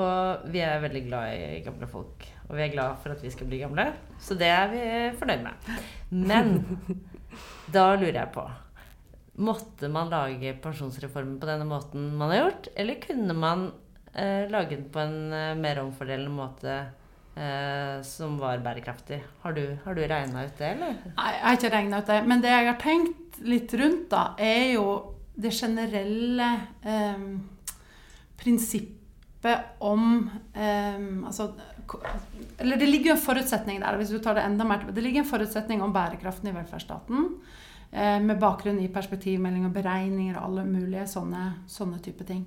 [0.00, 2.24] Og vi er veldig glad i gamle folk.
[2.48, 3.90] Og vi er glad for at vi skal bli gamle.
[4.22, 4.82] Så det er vi
[5.20, 5.70] fornøyd med.
[6.32, 6.56] Men
[7.74, 8.48] da lurer jeg på
[9.44, 12.68] Måtte man lage pensjonsreformen på denne måten man har gjort?
[12.78, 13.64] Eller kunne man
[14.14, 16.76] uh, lage den på en mer omfordelende måte?
[17.36, 19.22] eh, som var bærekraftig.
[19.42, 20.96] Har du, har du regna ut det, eller?
[21.16, 22.20] Nei, jeg har ikke regna ut det.
[22.30, 24.88] Men det jeg har tenkt litt rundt, da, er jo
[25.34, 26.50] det generelle
[26.86, 27.24] eh,
[28.38, 31.48] prinsippet om eh, Altså
[32.62, 35.20] Eller det ligger jo en forutsetning der, hvis du tar det enda mer Det ligger
[35.20, 37.26] en forutsetning om bærekraften i velferdsstaten.
[37.90, 42.46] Eh, med bakgrunn i perspektivmelding og beregninger og alle mulige sånne, sånne type ting.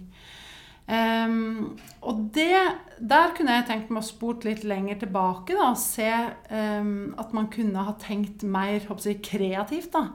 [0.87, 2.61] Um, og det,
[3.03, 6.07] der kunne jeg tenkt meg å spurt litt lenger tilbake da, og se
[6.47, 10.05] um, at man kunne ha tenkt mer jeg, kreativt da,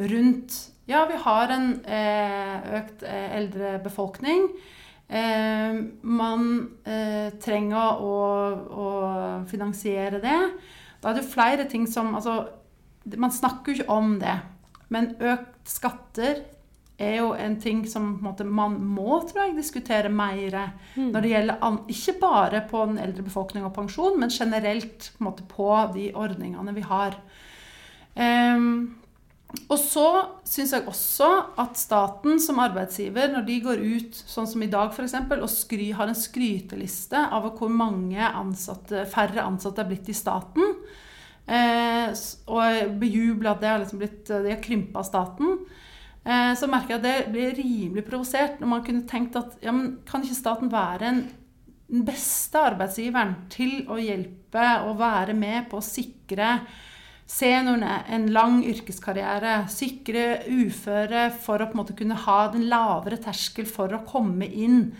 [0.00, 0.56] rundt
[0.88, 4.50] Ja, vi har en eh, økt eh, eldre befolkning.
[5.08, 6.42] Eh, man
[7.40, 8.18] trenger å,
[8.84, 8.88] å,
[9.48, 10.40] finansiere det.
[11.00, 12.42] Da er det flere ting som Altså,
[13.16, 14.36] man snakker jo ikke om det.
[14.92, 16.44] Men økt skatter
[16.98, 20.56] er jo en ting som måte, man må tror jeg, diskutere mer
[20.94, 21.10] mm.
[21.10, 25.46] når det gjelder ikke bare på den eldre befolkning og pensjon, men generelt på, måte,
[25.50, 27.18] på de ordningene vi har.
[28.14, 28.94] Um,
[29.70, 30.06] og så
[30.46, 31.28] syns jeg også
[31.62, 35.92] at staten som arbeidsgiver, når de går ut sånn som i dag f.eks., og skry,
[35.94, 40.74] har en skryteliste av hvor mange ansatte, færre ansatte er blitt i staten,
[41.46, 42.10] eh,
[42.50, 45.83] og bejubler at det har, liksom blitt, de har krympa staten, Eh,
[46.56, 49.98] så merker jeg at det blir rimelig provosert når man kunne tenkt at ja, men
[50.08, 51.20] kan ikke staten være en,
[51.90, 56.56] den beste arbeidsgiveren til å hjelpe og være med på å sikre
[57.28, 63.20] seniorene en lang yrkeskarriere, sikre uføre for å på en måte kunne ha den lavere
[63.20, 64.90] terskel for å komme inn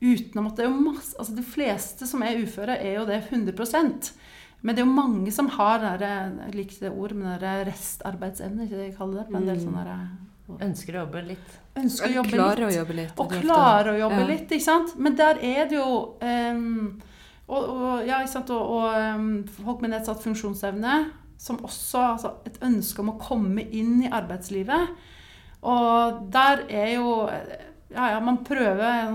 [0.00, 4.12] uten å måtte masse, altså De fleste som er uføre, er jo det 100%
[4.60, 8.66] men det er jo mange som har der, jeg liker det ord, men der restarbeidsevne,
[8.66, 9.30] ikke det jeg kaller det.
[9.30, 10.29] på en del sånne sånne
[10.64, 11.54] Ønsker å jobbe litt.
[11.80, 12.66] Ønsker å jobbe klare litt.
[12.66, 13.14] å jobbe litt.
[13.22, 14.26] Og klarer å jobbe ja.
[14.32, 14.96] litt, ikke sant.
[14.98, 17.00] Men der er det jo um,
[17.50, 18.52] og, og, ja, ikke sant?
[18.54, 19.32] og, og um,
[19.64, 20.98] folk med nedsatt funksjonsevne
[21.40, 24.92] som også altså, et ønske om å komme inn i arbeidslivet.
[25.70, 27.14] Og der er jo
[27.90, 29.08] ja, ja, man prøver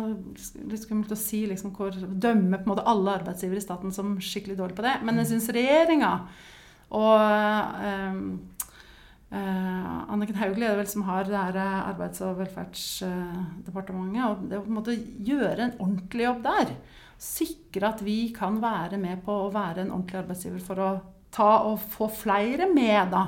[0.68, 4.18] Litt skummelt å si liksom, hvor dømme på en måte alle arbeidsgivere i staten som
[4.20, 4.98] skikkelig dårlige på det.
[5.08, 6.12] Men jeg syns regjeringa
[6.96, 8.20] og um,
[9.34, 14.22] Uh, Anniken Hauglie er det vel som har det her eh, Arbeids- og velferdsdepartementet.
[14.30, 14.98] og Det å
[15.32, 16.76] gjøre en ordentlig jobb der.
[17.22, 20.90] Sikre at vi kan være med på å være en ordentlig arbeidsgiver for å
[21.36, 23.26] ta og få flere med, da.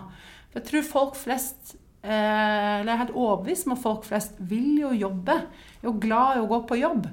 [0.51, 1.73] For jeg tror folk flest
[2.05, 5.41] uh, Eller jeg er helt overbevist om at folk flest vil jo jobbe.
[5.81, 7.09] Er jo glad i å gå på jobb.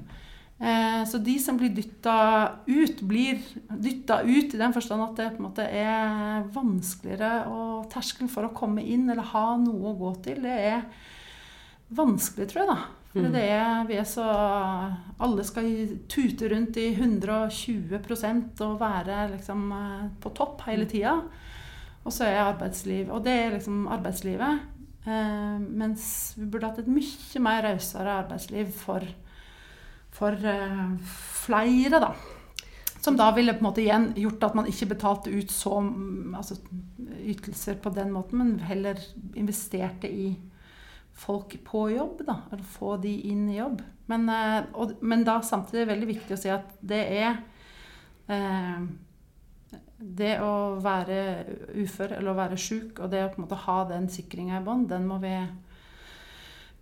[0.59, 2.17] Eh, så de som blir dytta
[2.65, 7.89] ut, blir dytta ut i den forstand at det på en måte er vanskeligere og
[7.91, 10.85] terskelen for å komme inn eller ha noe å gå til, det er
[11.95, 12.77] vanskelig, tror jeg, da.
[13.15, 14.23] For det er, vi er så
[15.23, 15.69] Alle skal
[16.11, 17.93] tute rundt i 120
[18.65, 21.13] og være liksom eh, på topp hele tida.
[22.05, 24.65] Og så er arbeidsliv Og det er liksom arbeidslivet.
[25.07, 29.07] Eh, mens vi burde hatt et mye mer rausere arbeidsliv for
[30.15, 30.95] for uh,
[31.45, 32.13] flere, da.
[33.01, 35.77] Som da ville på en måte igjen gjort at man ikke betalte ut så
[36.33, 36.57] altså,
[37.21, 38.97] ytelser på den måten, men heller
[39.37, 40.31] investerte i
[41.15, 42.23] folk på jobb.
[42.27, 43.83] da, Eller få de inn i jobb.
[44.11, 47.37] Men, uh, og, men da samtidig er det veldig viktig å si at det er
[48.31, 48.87] uh,
[49.95, 51.19] det å være
[51.81, 54.65] ufør eller å være sjuk, og det å på en måte ha den sikringa i
[54.65, 55.07] bånn, den,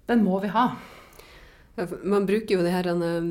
[0.10, 0.67] den må vi ha.
[1.76, 3.30] Man bruker jo de her uh,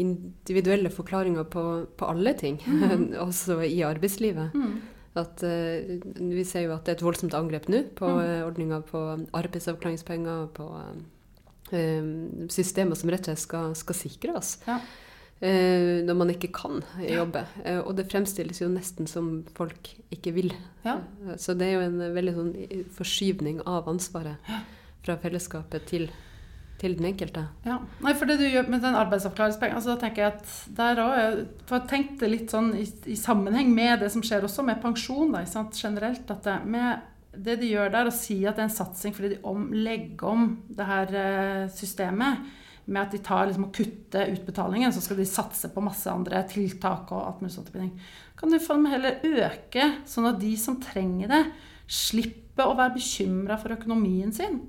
[0.00, 3.10] individuelle forklaringer på, på alle ting, mm.
[3.26, 4.54] også i arbeidslivet.
[4.56, 4.78] Mm.
[5.20, 8.20] At, uh, vi ser jo at det er et voldsomt angrep nå på mm.
[8.22, 10.70] uh, ordninga på arbeidsavklaringspenger, på
[12.52, 14.50] systemer som rett og slett skal, skal sikre oss.
[14.68, 14.76] Ja.
[15.40, 17.40] når man ikke kan jobbe.
[17.80, 20.52] og det fremstilles jo nesten som folk ikke vil.
[20.84, 21.00] Ja.
[21.40, 22.52] så det er jo en veldig sånn
[22.94, 24.52] forskyvning av ansvaret
[25.02, 26.06] fra fellesskapet til
[26.80, 27.44] til den enkelte.
[27.66, 27.78] Ja.
[28.02, 31.44] Nei, for det du gjør med den arbeidsavklaringspengen altså, da tenker jeg at der også,
[31.68, 35.34] For jeg tenkte litt sånn i, i, sammenheng med det som skjer også med pensjon
[35.36, 35.44] da,
[35.78, 36.30] generelt.
[36.34, 39.34] at det, med det de gjør der, å si at det er en satsing fordi
[39.34, 42.44] de om, legger om det her uh, systemet
[42.84, 46.42] med at de tar liksom, og kutter utbetalingen, så skal de satse på masse andre
[46.50, 47.72] tiltak og mulig sånt.
[48.36, 48.58] Kan du
[48.90, 51.42] heller øke, sånn at de som trenger det,
[51.88, 54.60] slipper å være bekymra for økonomien sin?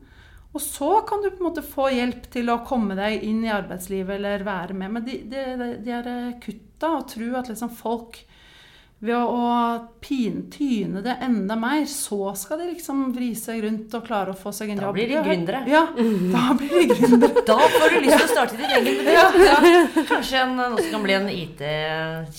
[0.56, 3.52] Og så kan du på en måte få hjelp til å komme deg inn i
[3.52, 4.94] arbeidslivet eller være med.
[4.96, 5.44] Men de, de,
[5.84, 6.08] de er
[6.44, 8.22] kutta og tro at liksom folk
[9.06, 9.47] ved å
[10.01, 14.38] pin, tyne det enda mer, så skal de liksom vri seg rundt og klare å
[14.39, 14.95] få seg en da jobb.
[14.95, 15.62] Da blir de gründere.
[15.70, 15.82] Ja,
[16.32, 17.43] da blir de gründere.
[17.51, 19.12] da får du lyst til å starte din egen bedrift.
[19.12, 19.26] Ja.
[19.76, 20.06] Ja.
[20.14, 21.28] Kanskje en, noe som kan bli en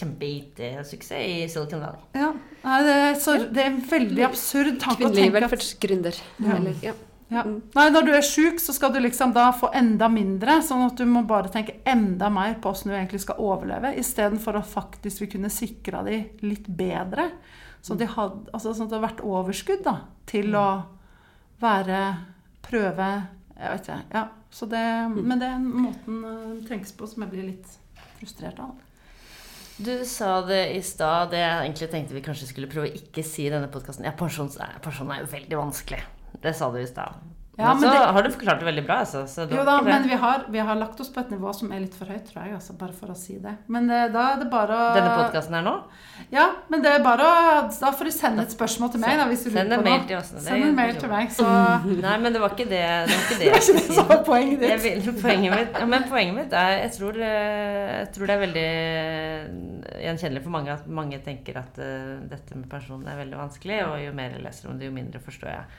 [0.00, 2.08] kjempe-IT-suksess i Silicon Valley.
[2.16, 2.32] Ja,
[2.66, 6.24] Nei, det, er så, det, er en veldig absurd tanke å tenke Kvinnelig velferdsgründer.
[6.42, 6.56] Ja.
[6.88, 6.96] ja.
[7.28, 7.42] Ja.
[7.42, 7.58] Mm.
[7.74, 10.60] Nei, når du er sjuk, så skal du liksom da få enda mindre.
[10.64, 14.60] Sånn at du må bare tenke enda mer på hvordan du egentlig skal overleve, istedenfor
[14.60, 17.30] å faktisk vi kunne sikra de litt bedre.
[17.82, 20.68] Så de hadde, altså sånn at det har vært overskudd da, til å
[21.62, 22.00] være
[22.66, 23.06] Prøve
[23.54, 24.00] Jeg vet ikke.
[24.10, 24.24] Ja.
[24.50, 24.80] Så det,
[25.14, 27.76] men det er måten det tenkes på som jeg blir litt
[28.16, 28.72] frustrert av.
[29.76, 33.24] Du sa det i stad, det jeg egentlig tenkte vi kanskje skulle prøve å ikke
[33.26, 34.08] si i denne podkasten.
[34.08, 34.48] Ja, pensjon,
[34.82, 36.00] pensjon er jo veldig vanskelig.
[36.46, 37.26] Det sa du i stad.
[37.58, 39.22] Ja, men, så det- har du forklart det veldig bra, altså.
[39.26, 41.80] Så Jo da, men vi har, vi har lagt oss på et nivå som er
[41.80, 42.52] litt for høyt, tror jeg.
[42.52, 43.54] Altså, bare for å si det.
[43.66, 45.72] Men eh, da er det bare å Denne podkasten her nå?
[46.30, 47.38] Ja, men det er bare å
[47.80, 49.88] Da får du sende et spørsmål til meg, da, hvis du Send lurer en på
[49.88, 50.34] mail til oss.
[50.36, 51.48] Det Send en mail til meg, så
[52.06, 54.12] Nei, men det var ikke det, det, var ikke det Det jeg ikke det som
[54.12, 54.86] var poenget ditt.
[54.86, 58.44] Vil, poenget mitt, ja, men poenget mitt er jeg tror, eh, jeg tror det er
[58.44, 63.38] veldig eh, gjenkjennelig for mange at mange tenker at uh, dette med pensjon er veldig
[63.40, 65.70] vanskelig, og jo mer jeg leser om det, jo mindre forstår jeg.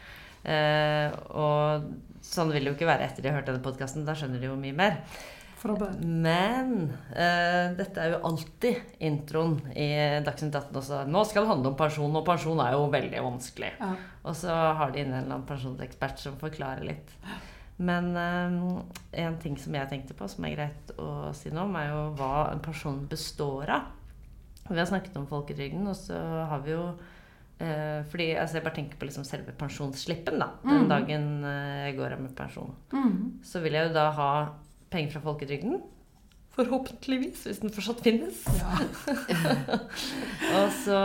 [0.48, 1.90] Eh, og
[2.24, 4.06] sånn vil det jo ikke være etter de har hørt denne podkasten.
[4.08, 5.02] Da skjønner de jo mye mer.
[6.06, 9.90] Men eh, dette er jo alltid introen i
[10.26, 11.02] Dagsnytt 18 også.
[11.10, 13.74] Nå skal det handle om pensjon, og pensjon er jo veldig vanskelig.
[13.82, 13.92] ja.
[14.28, 17.14] Og så har de inne en eller annen pensjonsekspert som forklarer litt.
[17.78, 21.78] Men eh, en ting som jeg tenkte på, som er greit å si noe om,
[21.80, 23.94] er jo hva en pensjon består av.
[24.68, 26.18] Vi har snakket om folketrygden, og så
[26.52, 26.90] har vi jo
[27.60, 30.40] fordi altså Jeg bare tenker på liksom selve pensjonsslippen.
[30.40, 30.90] da Den mm.
[30.92, 32.74] dagen eh, jeg går av med pensjon.
[32.94, 33.44] Mm.
[33.44, 34.32] Så vil jeg jo da ha
[34.94, 35.80] penger fra folketrygden.
[36.58, 38.40] Forhåpentligvis, hvis den fortsatt finnes.
[40.58, 41.02] Og så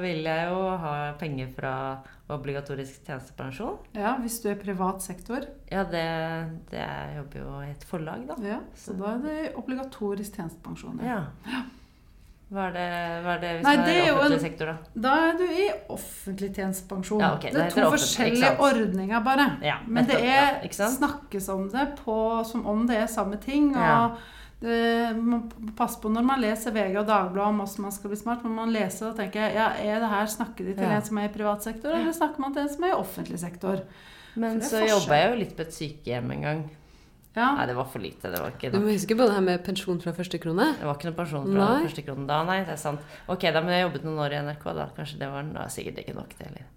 [0.00, 1.74] vil jeg jo ha penger fra
[2.34, 3.76] obligatorisk tjenestepensjon.
[3.94, 5.46] ja, hvis du er privat sektor.
[5.70, 6.02] Ja, det,
[6.72, 8.38] det er, jeg jobber jo i et forlag, da.
[8.42, 10.98] Ja, så da er det obligatorisk tjenestepensjon.
[11.06, 11.22] Ja.
[11.46, 11.62] Ja.
[12.46, 12.82] Hva er det,
[13.24, 15.00] hva er det hvis Nei, det er offentlig en- sektor, da?
[15.02, 17.20] Da er du i offentlig tjenestepensjon.
[17.24, 19.46] Ja, okay, det det er to forskjellige ordninger, bare.
[19.66, 23.72] Ja, Men det er, ja, snakkes om det på, som om det er samme ting.
[23.74, 24.16] Og
[24.60, 28.16] det, man passer på når man leser VG og Dagbladet om hvordan man skal bli
[28.22, 28.44] smart.
[28.46, 31.28] Når man leser og tenker ja, er det her snakker de til en som er
[31.28, 33.82] i privat sektor, eller snakker man til en som er i offentlig sektor?
[34.36, 36.64] Men så jobba jeg jo litt på et sykehjem en gang.
[37.36, 37.50] Ja.
[37.58, 38.30] Nei, det var for lite.
[38.32, 40.70] Det var ikke Du må huske på det her med pensjon fra første krone.
[40.78, 41.82] Det var ikke noe pensjon fra Nei.
[41.84, 42.62] første krone da, nei.
[42.64, 43.12] Det er sant.
[43.28, 44.86] Ok, da, men jeg jobbet noen år i NRK, da.
[44.96, 46.72] Kanskje det var da, sikkert ikke nok, det heller.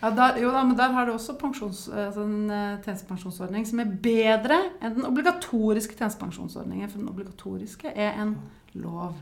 [0.00, 3.90] Ja, der, jo da, men der har du også altså en eh, tjenestepensjonsordning som er
[4.00, 6.88] bedre enn den obligatoriske tjenestepensjonsordningen.
[6.88, 8.38] For den obligatoriske er en
[8.78, 9.18] lov.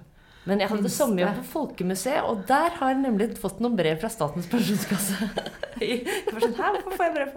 [0.49, 4.09] Men jeg hadde sommerjobb på Folkemuseet, og der har jeg nemlig fått noen brev fra
[4.13, 5.19] Statens pensjonskasse.
[5.79, 7.35] Sånn, hvorfor får jeg brev?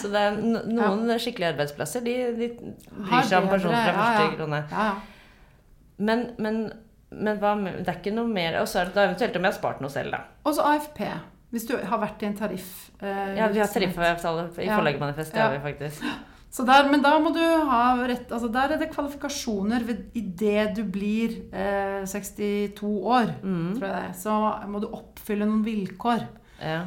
[0.00, 3.92] Så det er noen noen skikkelige arbeidsplasser, de, de bryr seg om personer pensjon fra
[3.92, 4.62] ja, første krone.
[4.72, 4.96] Ja, ja.
[6.08, 6.58] Men, men,
[7.14, 9.52] men hva, det er ikke noe mer Og så er det da eventuelt om jeg
[9.54, 10.18] har spart noe selv, da.
[10.44, 10.98] Og så AFP.
[11.54, 12.72] Hvis du har vært i en tariff.
[13.00, 14.76] eh, Ja, vi har tariffavtale i Ja.
[14.76, 15.46] Forlagermanifest, det Ja.
[15.48, 16.02] har vi faktisk.
[16.56, 20.70] Så der, men da må du ha rett altså Der er det kvalifikasjoner ved- idet
[20.78, 23.74] du blir eh, 62 år, Mm.
[23.78, 24.16] tror jeg det.
[24.22, 24.36] Så
[24.68, 26.24] må du oppfylle noen vilkår.
[26.62, 26.78] Ja.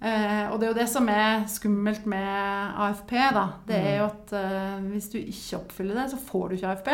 [0.00, 2.28] Eh, og det er jo det som er skummelt med
[2.78, 3.46] AFP, da.
[3.66, 3.98] Det er Mm.
[3.98, 6.90] jo at eh, hvis du ikke oppfyller det, så får du ikke AFP.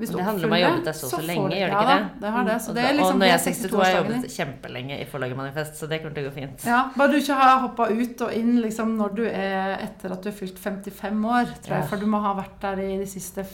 [0.00, 1.76] Hvis det handler om å ha jobbet der så og så får lenge, gjør det
[1.76, 2.20] ja, ikke det?
[2.24, 2.58] det har det.
[2.64, 5.08] Så det er liksom og når jeg er det 62, har jeg jobbet kjempelenge i
[5.10, 6.68] Forlagermanifest, så det kommer til å gå fint.
[6.70, 10.24] Ja, Bare du ikke har hoppa ut og inn liksom, når du er etter at
[10.24, 11.84] du er fylt 55 år, tror jeg.
[11.84, 11.90] Ja.
[11.92, 13.44] For du må ha vært der i de siste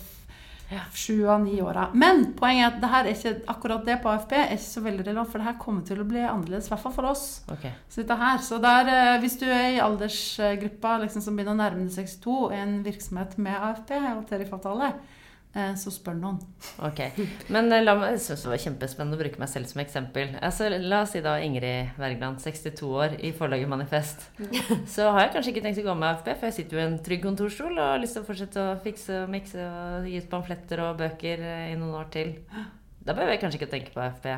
[0.94, 1.90] sju av ni åra.
[1.94, 4.82] Men poenget er at det her er ikke, akkurat det på AFP er ikke så
[4.82, 6.66] veldig relevant, for det her kommer til å bli annerledes.
[6.66, 7.26] I hvert fall for oss.
[7.55, 7.74] Okay.
[7.88, 11.62] Så dette her, så der, eh, Hvis du er i aldersgruppa liksom, som begynner å
[11.62, 14.92] nærme deg 62, en virksomhet med AFP og tariffavtale,
[15.79, 16.41] så spør noen.
[16.85, 17.01] Ok,
[17.53, 20.35] Men eh, la meg, jeg synes det var kjempespennende å bruke meg selv som eksempel.
[20.45, 24.27] Altså, la oss si da Ingrid Wergeland, 62 år, i forlaget Manifest.
[24.95, 26.87] Så har jeg kanskje ikke tenkt å gå med AFP, for jeg sitter jo i
[26.91, 30.21] en trygg kontorstol og har lyst til å fortsette å fikse og mikse og gi
[30.21, 32.37] ut pamfletter og bøker eh, i noen år til.
[33.07, 34.31] Da behøver jeg kanskje ikke tenke på AFP.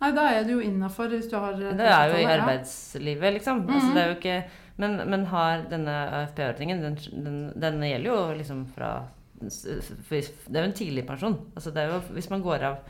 [0.00, 3.32] Nei, da er du jo innafor hvis du har eh, Det er jo i arbeidslivet,
[3.40, 3.64] liksom.
[3.64, 3.74] arbeidslivet, -hmm.
[3.74, 4.42] Altså, det er jo ikke,
[4.76, 8.92] men, men har denne AFP-ordningen den, den, den gjelder jo liksom fra
[9.40, 11.38] Det er jo en tidlig pensjon.
[11.56, 12.82] Altså, det er jo hvis man går av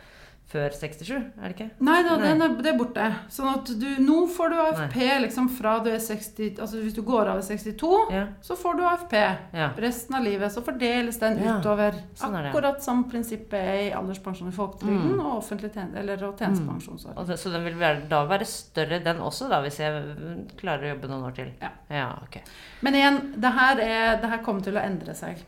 [0.50, 1.66] før 67, er det ikke?
[1.86, 2.30] Nei da, Nei.
[2.34, 3.04] er, det er borte.
[3.30, 7.04] Sånn at du, nå får du AFP liksom fra du er 60 Altså hvis du
[7.06, 8.24] går av ved 62, Ja.
[8.42, 9.14] så får du AFP.
[9.54, 9.68] ja.
[9.78, 11.94] Resten av livet så fordeles den Ja, utover.
[12.18, 12.50] sånn er det.
[12.50, 15.20] Akkurat som prinsippet er i alderspensjon i folketrygden Mm.
[15.20, 17.14] og offentlig tjen eller og tjenestepensjonsår.
[17.14, 17.36] Mm.
[17.36, 21.08] så den vil være, da være større, den også, da, hvis jeg klarer å jobbe
[21.14, 21.52] noen år til?
[21.62, 21.70] Ja.
[21.88, 22.42] ja ok.
[22.82, 25.38] Men igjen, det her, er, det her kommer til å endre seg,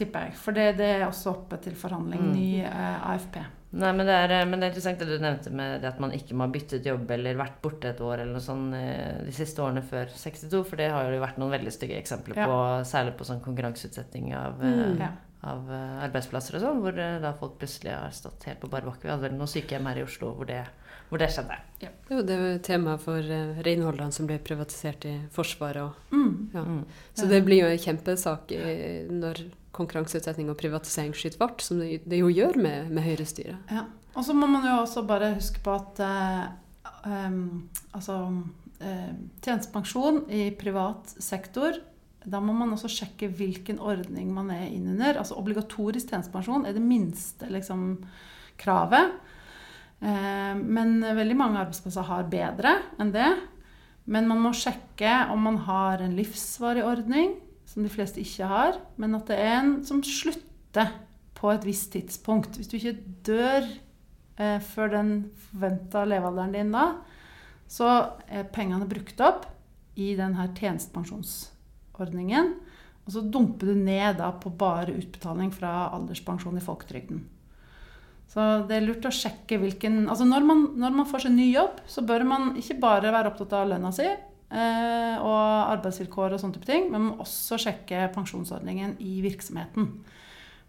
[0.00, 0.34] tipper jeg.
[0.40, 2.34] For det, det er også oppe til forhandling, Mm.
[2.34, 3.38] ny eh, AFP.
[3.72, 6.00] Nei, men det, er, eh, men det er interessant det du nevnte med det at
[6.02, 9.20] man ikke må ha byttet jobb eller vært borte et år eller noe sånt eh,
[9.28, 12.46] de siste årene før 62, for det har jo vært noen veldig stygge eksempler Ja.
[12.50, 12.56] på,
[12.90, 14.98] særlig på sånn konkurranseutsetting av, Mm.
[14.98, 15.12] Ja.
[15.44, 15.70] av
[16.02, 19.04] arbeidsplasser og sånn, hvor da folk plutselig har stått helt på bar bakke.
[19.06, 20.64] Vi hadde vel noen sykehjem her i Oslo hvor det,
[21.10, 21.56] hvor det skjedde.
[21.82, 26.50] Jo, det var tema for uh, renholderne som ble privatisert i Forsvaret og Mm.
[26.54, 26.62] Ja.
[26.62, 26.84] Mm.
[27.14, 28.60] Så det blir jo en kjempesak i,
[29.10, 33.70] når konkurranseutsetting og privatisering skyter fart, som det, det jo gjør med, med Høyre-styret.
[33.70, 33.84] Ja.
[34.14, 36.48] Og så må man jo også bare huske på at uh,
[37.06, 38.16] um, altså,
[38.82, 41.78] uh, tjenestepensjon i privat sektor
[42.28, 45.16] da må man også sjekke hvilken ordning man er innunder.
[45.20, 47.94] Altså Obligatorisk tjenestepensjon er det minste liksom,
[48.60, 49.14] kravet.
[50.00, 53.30] Eh, men veldig mange arbeidsplasser har bedre enn det.
[54.10, 57.36] Men man må sjekke om man har en livsvarig ordning,
[57.68, 58.80] som de fleste ikke har.
[59.00, 60.88] Men at det er en som slutter
[61.36, 62.56] på et visst tidspunkt.
[62.56, 62.96] Hvis du ikke
[63.28, 63.62] dør
[64.40, 65.14] eh, før den
[65.50, 66.86] forventa levealderen din da,
[67.70, 67.88] så
[68.26, 69.46] er pengene brukt opp
[70.00, 72.54] i denne tjenestepensjonsordningen.
[73.06, 77.22] Og så dumper du ned da på bare utbetaling fra alderspensjon i folketrygden.
[78.30, 81.48] Så det er lurt å sjekke hvilken Altså når man, når man får seg ny
[81.50, 86.42] jobb, så bør man ikke bare være opptatt av lønna si eh, og arbeidsvilkår og
[86.42, 89.90] sånne type ting, men man må også sjekke pensjonsordningen i virksomheten.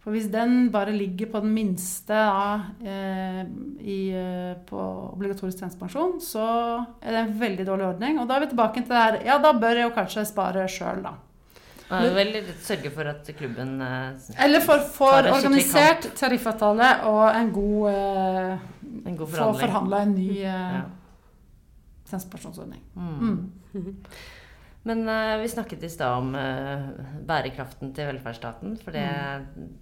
[0.01, 3.43] For hvis den bare ligger på den minste da, eh,
[3.85, 6.45] i, eh, på obligatorisk tjenestepensjon, så
[6.97, 8.17] er det en veldig dårlig ordning.
[8.17, 10.65] Og da er vi tilbake til det her Ja, da bør jeg jo kanskje spare
[10.65, 11.13] sjøl, da.
[11.91, 17.89] Veldig vil sørge for at klubben eh, Eller for, for organisert tariffavtale og en god
[17.91, 18.67] eh,
[19.07, 19.61] En god Få forhandling.
[19.65, 20.83] forhandla en ny eh, Ja.
[22.11, 22.81] tjenestepensjonsordning.
[22.95, 23.51] Mm.
[23.73, 23.95] Mm.
[24.83, 26.87] Men eh, vi snakket i stad om eh,
[27.27, 28.77] bærekraften til velferdsstaten.
[28.81, 29.03] For det,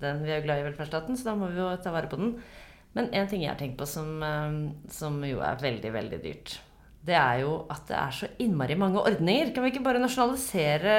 [0.02, 2.20] den, vi er jo glad i velferdsstaten, så da må vi jo ta vare på
[2.20, 2.34] den.
[2.98, 4.58] Men en ting jeg har tenkt på som, eh,
[4.92, 6.58] som jo er veldig, veldig dyrt,
[7.06, 9.54] det er jo at det er så innmari mange ordninger.
[9.56, 10.96] Kan vi ikke bare nasjonalisere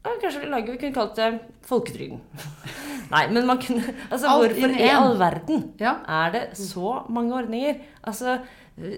[0.00, 2.20] ja, Kanskje vi lager, vi kunne kalt det folketrygden.
[3.12, 5.92] Nei, men man kunne Altså, Alt hvorfor i all verden Ja.
[6.08, 7.74] er det så mange ordninger?
[8.06, 8.38] Altså,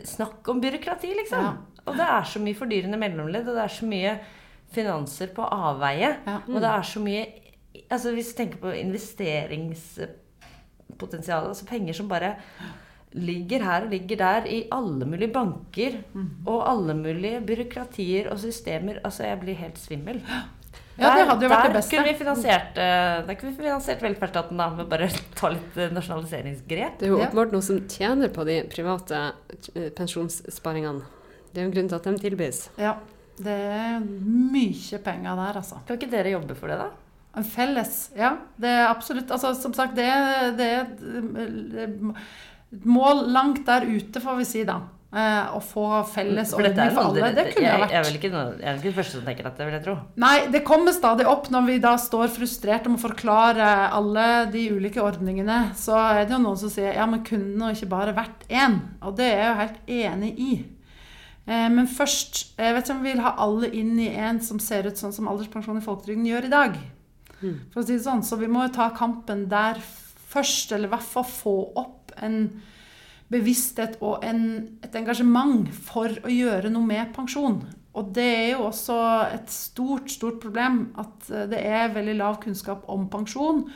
[0.06, 1.42] snakk om byråkrati, liksom.
[1.42, 1.52] Ja.
[1.86, 4.12] Og det er så mye fordyrende mellomledd, og det er så mye
[4.72, 6.16] finanser på avveie.
[6.26, 6.36] Ja.
[6.48, 7.26] Og det er så mye
[7.92, 12.34] Altså hvis du tenker på investeringspotensialet, altså penger som bare
[13.14, 16.00] ligger her og ligger der i alle mulige banker
[16.46, 19.00] og alle mulige byråkratier og systemer.
[19.04, 20.22] Altså, jeg blir helt svimmel.
[21.00, 21.96] Ja, det hadde jo vært det der beste.
[21.96, 25.08] Kunne vi finansiert, eh, der kunne vi finansiert velferdsstaten da, med bare
[25.38, 26.98] ta litt eh, nasjonaliseringsgrep.
[27.00, 29.22] Det er jo åpenbart noen som tjener på de private
[29.72, 31.08] eh, pensjonssparingene.
[31.52, 32.68] Det er jo en grunn til at de tilbys.
[32.80, 32.98] ja.
[33.42, 35.78] Det er mye penger der, altså.
[35.88, 36.90] Kan ikke dere jobbe for det, da?
[37.40, 38.34] En felles, ja.
[38.60, 40.04] Det er absolutt Altså, som sagt, det
[40.58, 40.68] det,
[41.72, 41.86] det
[42.72, 44.80] et mål langt der ute, får vi si, da.
[45.12, 47.32] Eh, å få felles ordning for alle.
[47.36, 47.90] Det kunne jeg, vært.
[47.92, 49.96] jeg, er vel ikke, jeg er ikke den første som tenker dette, vil jeg tro.
[50.24, 54.62] Nei, det kommer stadig opp når vi da står frustrert og må forklare alle de
[54.72, 55.58] ulike ordningene.
[55.76, 58.80] Så er det jo noen som sier ja, men kunne nå ikke bare vært én?
[59.04, 60.50] Og det er jeg jo helt enig i.
[61.44, 64.62] Eh, men først Jeg vet ikke om vi vil ha alle inn i en som
[64.62, 66.82] ser ut sånn som alderspensjon i folketrygden gjør i dag.
[67.42, 68.24] For å si det sånn.
[68.24, 69.76] Så vi må jo ta kampen der
[70.32, 72.44] først, eller i hvert fall få opp en
[73.32, 74.42] bevissthet og en,
[74.84, 77.62] et engasjement for å gjøre noe med pensjon.
[77.92, 78.98] Og det er jo også
[79.34, 83.66] et stort, stort problem at eh, det er veldig lav kunnskap om pensjon.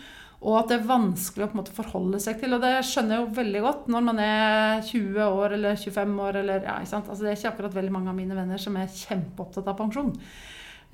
[0.47, 2.55] Og at det er vanskelig å på en måte forholde seg til.
[2.57, 6.41] Og det skjønner jeg jo veldig godt når man er 20 år eller 25 år.
[6.43, 6.77] Eller, ja?
[6.81, 10.13] Altså, det er ikke akkurat veldig mange av mine venner som er kjempeopptatt av pensjon.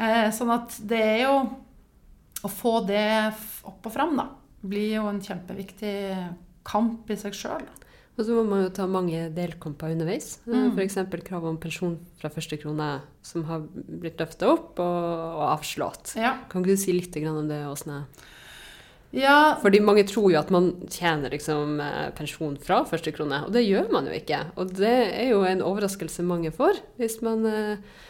[0.03, 1.37] Eh, sånn at det er jo
[2.43, 3.05] Å få det
[3.71, 4.25] opp og fram, da,
[4.67, 5.93] blir jo en kjempeviktig
[6.69, 7.65] kamp i seg sjøl.
[8.13, 10.35] Og så må man jo ta mange delkomper underveis.
[10.45, 10.75] Mm.
[10.75, 10.99] F.eks.
[11.25, 12.91] krav om pensjon fra første krone,
[13.25, 14.99] som har blitt løfta opp og,
[15.39, 16.13] og avslått.
[16.21, 16.35] Ja.
[16.53, 18.05] Kan ikke du si litt om det, Åsne?
[19.17, 23.53] ja, Fordi mange tror jo at man tjener liksom eh, pensjon fra første krone, og
[23.57, 24.45] det gjør man jo ikke.
[24.61, 28.03] Og det er jo en overraskelse mange får, hvis man eh,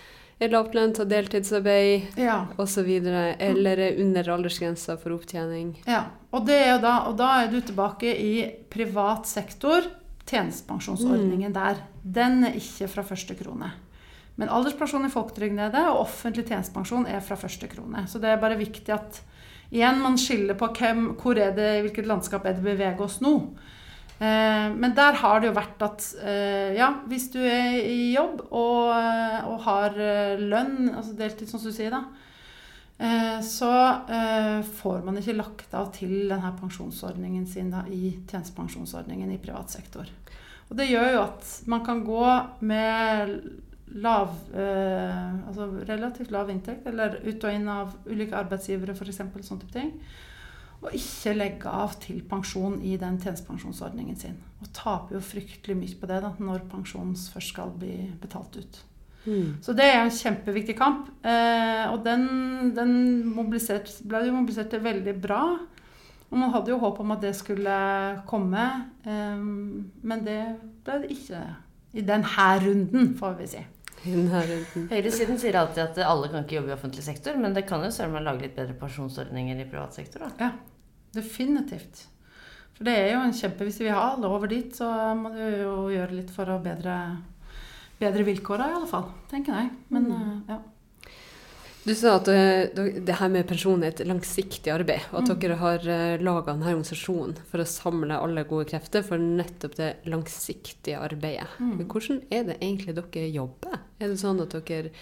[0.43, 2.41] er lavtlønt, og deltidsarbeid ja.
[2.59, 5.77] osv., eller er under aldersgrensa for opptjening.
[5.87, 8.33] Ja, og, da, og da er du tilbake i
[8.73, 9.85] privat sektor.
[10.29, 11.83] Tjenestepensjonsordningen der.
[12.03, 13.69] Den er ikke fra første krone.
[14.41, 18.07] Men alderspensjon i folketrygden er det, og offentlig tjenestepensjon er fra første krone.
[18.09, 19.21] Så det er bare viktig at
[19.73, 23.21] igjen man skiller på hvem, hvor er det, hvilket landskap er det vi beveger oss
[23.25, 23.35] nå.
[24.23, 28.47] Eh, men der har det jo vært at eh, ja, hvis du er i jobb
[28.49, 28.89] og,
[29.53, 32.32] og har eh, lønn, altså deltid som du sier da, Eh,
[33.43, 33.73] så
[34.15, 39.75] eh, får man ikke lagt av til denne pensjonsordningen sin da, i tjenestepensjonsordningen i privat
[39.75, 40.11] sektor.
[40.71, 42.27] Og det gjør jo at man kan gå
[42.65, 43.33] med
[43.93, 49.65] lav, eh, altså relativt lav inntekt, eller ut og inn av ulike arbeidsgivere f.eks., sånne
[49.65, 49.93] type ting,
[50.83, 54.39] og ikke legge av til pensjon i den tjenestepensjonsordningen sin.
[54.63, 58.81] Og taper jo fryktelig mye på det da, når pensjonen først skal bli betalt ut.
[59.27, 59.59] Mm.
[59.63, 61.11] Så det er en kjempeviktig kamp.
[61.25, 62.25] Eh, og den,
[62.77, 62.95] den
[63.31, 65.43] mobilisert, ble jo mobilisert til veldig bra.
[66.33, 67.77] Og man hadde jo håp om at det skulle
[68.29, 68.65] komme,
[69.05, 70.41] eh, men det
[70.85, 71.43] ble det ikke
[71.93, 73.63] i denne runden, får vi si.
[74.03, 74.87] I den her runden.
[74.91, 77.91] Høyresiden sier alltid at alle kan ikke jobbe i offentlig sektor, men det kan jo
[77.93, 80.51] selv om man lage litt bedre pensjonsordninger i privat sektor, da.
[81.15, 82.07] Definitivt.
[82.73, 85.43] For det er jo en kjempe Hvis vi har alle over dit, så må du
[85.43, 86.97] jo gjøre litt for å bedre,
[88.03, 89.09] bedre vilkår da, i alle fall.
[89.31, 89.71] Tenker jeg.
[89.95, 90.13] Men Mm.
[90.21, 90.61] eh, ja.
[91.85, 92.69] Du sa at eh,
[93.03, 95.41] det her med pensjon er et langsiktig arbeid, og at Mm.
[95.43, 99.97] dere har uh, laga denne organisasjonen for å samle alle gode krefter for nettopp det
[100.07, 101.49] langsiktige arbeidet.
[101.59, 101.83] Mm.
[101.91, 103.81] Hvordan er det egentlig dere jobber?
[103.99, 104.93] Er det sånn at dere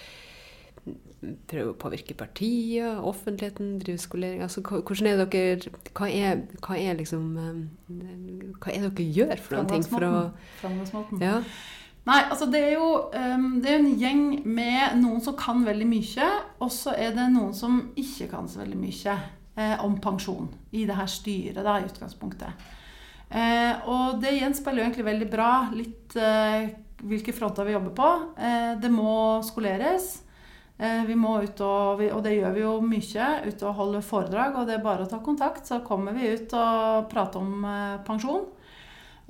[1.50, 4.40] prøver å påvirke partier, offentligheten, driver skolering?
[4.46, 5.60] Altså, hvordan er dere
[5.92, 10.00] Hva er, hva er liksom eh, Hva er det dere gjør for noen ting for
[10.08, 10.32] å.
[11.20, 11.42] Ja.
[12.08, 15.88] Nei, altså det er jo um, det er en gjeng med noen som kan veldig
[15.88, 16.28] mye,
[16.64, 19.16] og så er det noen som ikke kan så veldig mye
[19.60, 22.70] eh, om pensjon i det her styret, da, i utgangspunktet.
[23.30, 26.72] Eh, og det gjenspeiler jo egentlig veldig bra litt eh,
[27.06, 28.10] hvilke fronter vi jobber på.
[28.40, 29.12] Eh, det må
[29.46, 30.10] skoleres.
[30.80, 34.56] Eh, vi må ut og, og det gjør vi jo mye, ut og holde foredrag.
[34.56, 38.00] Og det er bare å ta kontakt, så kommer vi ut og prater om eh,
[38.06, 38.48] pensjon.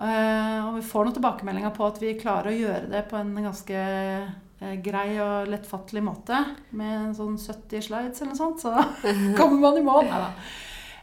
[0.00, 3.34] Eh, og vi får noen tilbakemeldinger på at vi klarer å gjøre det på en
[3.44, 6.40] ganske eh, grei og lettfattelig måte.
[6.76, 8.74] Med en sånn 70 slides eller noe sånt, så
[9.40, 10.08] kommer man i mål.
[10.08, 10.32] Neida.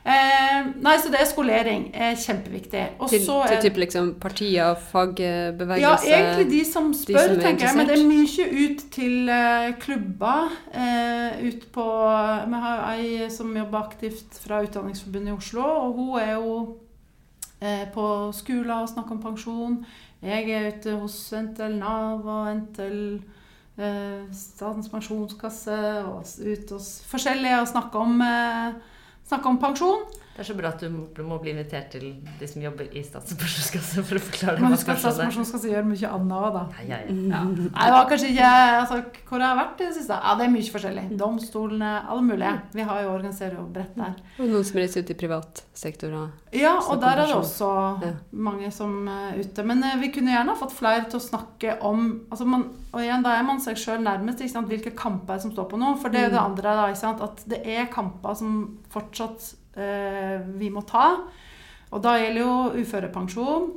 [0.08, 1.90] Eh, nei, så det er skolering.
[1.92, 2.84] er kjempeviktig.
[3.04, 7.68] Og Til, til type liksom partier, fagbevegelse ja, egentlig de som spør, som er tenker
[7.68, 7.76] jeg.
[7.76, 10.56] Men det er mye ut til eh, klubber.
[10.72, 11.88] Eh, ut på
[12.48, 16.87] Vi har ei som jobber aktivt fra Utdanningsforbundet i Oslo, og hun er jo eh,
[17.94, 18.06] på
[18.38, 19.80] skoler og snakker om pensjon.
[20.22, 23.00] Jeg er ute hos NTL Nav og NTL
[23.78, 30.08] eh, Statens pensjonskasse og ute hos forskjellige og snakke om, snakke snakker om pensjon.
[30.38, 30.84] Det er så bra at
[31.18, 32.04] du må bli invitert til
[32.40, 36.36] de som jobber i Statspensjonskassen for å forklare Men husk at pensjonskasse gjør mye annet
[36.38, 36.62] òg, da.
[36.86, 37.16] Ja, ja, ja.
[37.34, 37.40] Ja.
[37.48, 39.00] Nei, det var kanskje ikke altså,
[39.32, 40.20] Hvor jeg har vært i det siste?
[40.22, 41.06] Ja, det er mye forskjellig.
[41.18, 42.54] Domstolene, alle mulige.
[42.78, 44.14] Vi har jo organiserer jo bredt der.
[44.38, 46.14] Og noen som reiser ut i privat sektor.
[46.14, 47.72] og Ja, og der er det også
[48.06, 48.14] Ja.
[48.32, 49.64] mange som er ute.
[49.66, 53.24] Men eh, vi kunne gjerne fått flere til å snakke om altså man, Og igjen,
[53.26, 54.40] da er man seg sjøl nærmest.
[54.42, 54.70] Ikke sant?
[54.70, 55.98] Hvilke kamper som står på nå.
[56.00, 56.52] For det er jo det Mm.
[56.52, 56.88] andre, da.
[56.94, 57.22] Ikke sant?
[57.22, 61.10] At det er kamper som fortsatt eh, vi må ta.
[61.94, 63.68] Og da gjelder jo uførepensjon.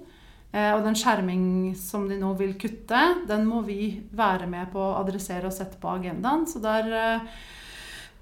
[0.50, 1.44] Eh, og den skjerming
[1.78, 5.78] som de nå vil kutte, den må vi være med på å adressere og sette
[5.78, 6.42] på agendaen.
[6.50, 7.28] Så der eh,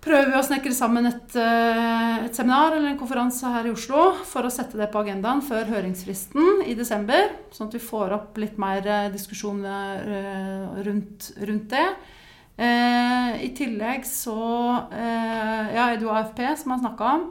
[0.05, 4.11] prøver vi å snekre sammen et, eh, et seminar eller en konferanse her i Oslo
[4.29, 7.33] for å sette det på agendaen før høringsfristen i desember.
[7.55, 11.89] Sånn at vi får opp litt mer eh, diskusjon eh, rundt, rundt det.
[12.59, 14.37] Eh, I tillegg så
[14.91, 17.29] eh, Ja, jo AFP som jeg snakka om.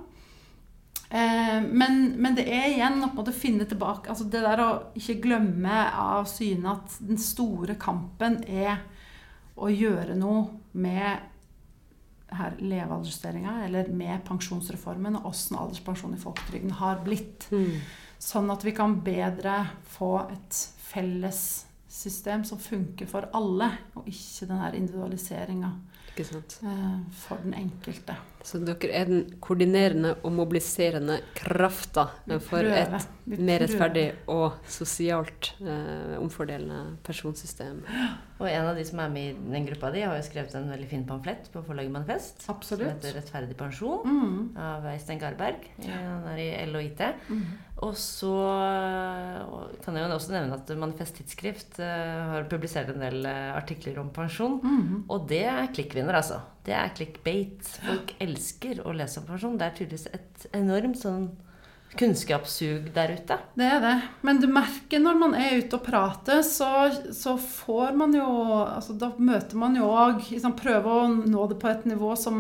[1.10, 5.86] Eh, men, men det er igjen å finne tilbake altså Det der å ikke glemme
[5.96, 8.82] av syne at den store kampen er
[9.56, 11.24] å gjøre noe med
[12.28, 17.48] her levealdersjusteringa, eller med pensjonsreformen og åssen alderspensjon i folketrygden har blitt.
[18.20, 19.62] Sånn at vi kan bedre
[19.96, 21.42] få et felles
[21.88, 25.72] system som funker for alle, og ikke den her individualiseringa
[26.20, 28.18] eh, for den enkelte.
[28.44, 32.08] Så dere er den koordinerende og mobiliserende krafta
[32.46, 37.82] for et mer rettferdig og sosialt eh, omfordelende pensjonssystem.
[38.40, 40.70] Og en av de som er med i den gruppa di, har jo skrevet en
[40.72, 42.46] veldig fin pamflett på forlaget Manifest.
[42.48, 42.88] Absolutt.
[42.88, 44.58] Som heter 'Rettferdig pensjon' Mm.
[44.58, 45.68] av Øystein Garberg.
[45.84, 47.02] Han er i LHIT.
[47.02, 47.46] og Mm.
[47.78, 48.34] Og så
[49.86, 54.00] kan jeg jo også nevne at Manifest Tidsskrift eh, har publisert en del eh, artikler
[54.02, 54.60] om pensjon.
[54.64, 55.04] Mm.
[55.14, 56.40] Og det er klikkvinner, altså.
[56.68, 57.68] Det er clickbait.
[57.80, 59.58] Folk elsker å lese om pensjon.
[59.60, 61.30] Det er tydeligvis et enormt sånn
[61.98, 63.38] kunnskapssug der ute.
[63.58, 63.96] Det er det.
[64.28, 68.28] Men du merker når man er ute og prater, så, så får man jo
[68.66, 72.40] altså Da møter man jo òg liksom, Prøver å nå det på et nivå som,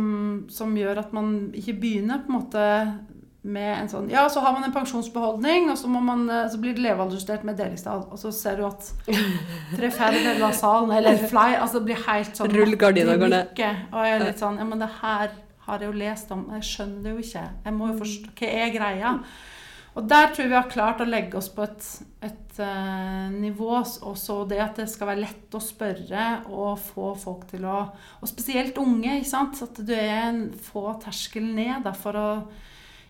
[0.51, 2.65] som gjør at man ikke begynner på en måte
[3.47, 6.59] med en sånn Ja, så har man en pensjonsbeholdning, og så, må man, eh, så
[6.61, 8.05] blir det levealdersjustert med delingstall.
[8.11, 8.91] Og så ser du at
[9.77, 13.51] tre fjerdedeler av salen, eller fly, altså det blir helt sånn Rullegardina går ned.
[13.91, 15.35] Og jeg er litt sånn Ja, men det her
[15.67, 16.47] har jeg jo lest om.
[16.55, 17.45] Jeg skjønner det jo ikke.
[17.65, 19.13] Jeg må jo forstå Hva er greia?
[19.97, 21.85] Og der tror jeg vi har klart å legge oss på et,
[22.27, 27.15] et uh, nivå, og så det at det skal være lett å spørre og få
[27.17, 27.79] folk til å
[28.21, 29.63] Og spesielt unge, ikke sant.
[29.65, 32.29] At du er en, få terskel ned da, for å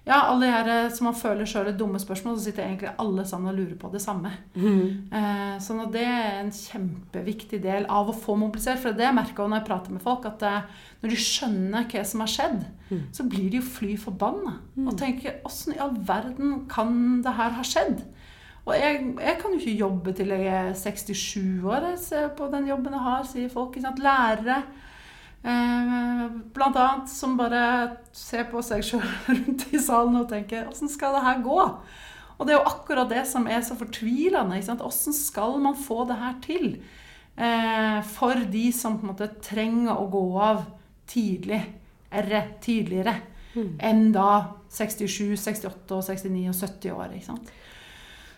[0.07, 2.93] ja, alle de her eh, som man føler sjøl er dumme spørsmål, så sitter egentlig
[3.03, 4.31] alle sammen og lurer på det samme.
[4.55, 8.79] Eh, sånn at det er en kjempeviktig del av å få mobilisert.
[8.83, 12.05] For det jeg merker når jeg prater med folk, at eh, når de skjønner hva
[12.07, 12.63] som har skjedd,
[13.11, 14.57] så blir de jo fly forbanna.
[14.85, 18.05] Og tenker åssen i all verden kan det her ha skjedd?
[18.67, 21.91] Og jeg, jeg kan jo ikke jobbe til jeg er 67 år.
[21.93, 23.75] Jeg ser på den jobben jeg har, sier folk.
[23.79, 24.61] Lærere.
[25.43, 27.61] Eh, blant annet som bare
[28.15, 31.59] ser på seg sjøl rundt i salen og tenker Åssen skal det her gå?
[32.37, 34.59] Og det er jo akkurat det som er så fortvilende.
[34.85, 36.67] Åssen skal man få det her til?
[37.37, 40.65] Eh, for de som på en måte trenger å gå av
[41.09, 41.61] tidlig,
[42.13, 43.13] erre, tidligere,
[43.57, 47.13] enn da 67, 68, 69 og 70 år.
[47.15, 47.51] ikke sant?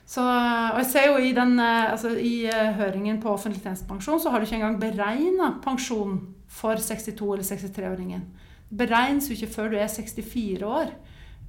[0.09, 2.47] Så, og jeg ser jo I, den, eh, altså i
[2.79, 8.25] høringen på offentlig tjenestepensjon så har du ikke engang beregna pensjon for 62- eller 63-åringen.
[8.69, 10.91] Det beregnes jo ikke før du er 64 år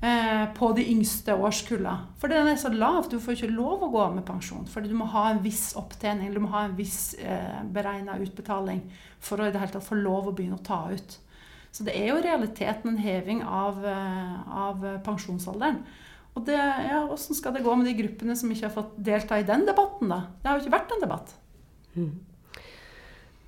[0.05, 1.97] eh, på de yngste årskulla.
[2.21, 3.09] For den er så lav.
[3.11, 4.69] Du får ikke lov å gå av med pensjon.
[4.69, 8.19] Fordi du må ha en viss opptjening, eller du må ha en viss eh, beregna
[8.21, 8.85] utbetaling
[9.21, 11.19] for å i det hele tatt få lov å begynne å ta ut.
[11.71, 14.39] Så det er jo i realiteten en heving av, eh,
[14.69, 15.83] av pensjonsalderen.
[16.39, 19.47] Og ja, Hvordan skal det gå med de gruppene som ikke har fått delta i
[19.47, 20.13] den debatten?
[20.13, 20.23] da?
[20.41, 21.33] Det har jo ikke vært en debatt.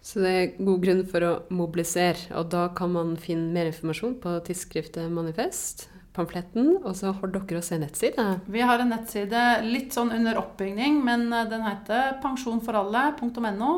[0.02, 4.16] Så det er god grunn for å mobilisere, og da kan man finne mer informasjon
[4.22, 8.24] på tidsskriftet Manifest, pamfletten, og så har dere også en nettside.
[8.50, 13.70] Vi har en nettside litt sånn under oppbygning, men eh, den heter pensjonforalle.no.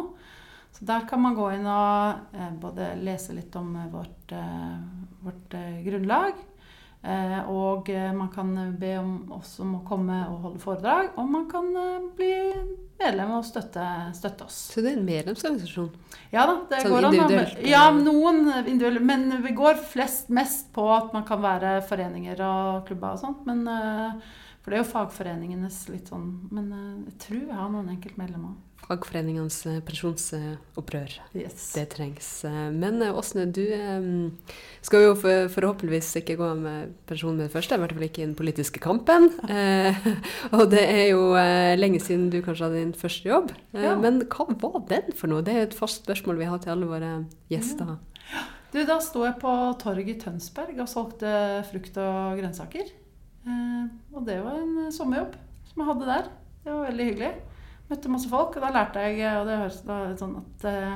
[0.75, 4.35] Så der kan man gå inn og eh, både lese litt om eh, vårt,
[5.29, 6.43] vårt grunnlag,
[7.53, 11.67] og man kan be om oss om å komme og holde foredrag, og man kan
[12.17, 12.31] bli
[13.01, 13.85] medlem og støtte,
[14.17, 14.59] støtte oss.
[14.75, 15.91] Så det er en medlemsorganisasjon.
[16.33, 17.15] Ja da, det Sånn går an.
[17.19, 17.61] individuelt.
[17.69, 19.03] Ja, noen individuelle.
[19.05, 23.45] Men vi går flest mest på at man kan være foreninger og klubber og sånt.
[23.47, 24.13] Men, eh,
[24.63, 28.55] for det er jo fagforeningenes litt sånn Men eh, jeg tror vi har noen enkeltmedlemmer.
[28.85, 31.15] Fagforeningenes eh, pensjonsopprør.
[31.37, 31.71] Yes.
[31.73, 32.29] Det trengs.
[32.45, 33.65] Eh, Men eh, Åsne, du
[34.85, 38.23] skal jo forhåpentligvis ikke gå av med pensjon med det første, i hvert fall ikke
[38.23, 39.31] i den politiske kampen.
[40.59, 41.31] Og det er jo
[41.81, 43.55] lenge siden du kanskje hadde din første jobb.
[43.73, 43.95] Ja.
[44.01, 45.45] Men hva var den for noe?
[45.47, 47.15] Det er et fast spørsmål vi har til alle våre
[47.53, 47.97] gjester.
[48.75, 51.33] Du, da sto jeg på torget i Tønsberg og solgte
[51.71, 52.89] frukt og grønnsaker.
[53.47, 53.83] Eh,
[54.13, 55.37] og det var en sommerjobb
[55.71, 56.31] som jeg hadde der.
[56.65, 57.33] Det var veldig hyggelig.
[57.91, 60.95] Møtte masse folk, og da lærte jeg Og det høres da sånn at eh,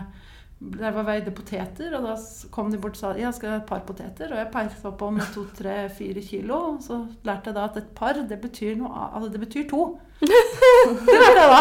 [0.58, 2.16] der var veide poteter, og da
[2.50, 4.32] kom de bort og sa ja, skal jeg ha et par poteter.
[4.32, 6.56] Og jeg peisa på med to, tre, fire kilo.
[6.72, 9.84] Og så lærte jeg da at et par, det betyr noe Altså, det betyr to.
[10.18, 11.60] det var det, da.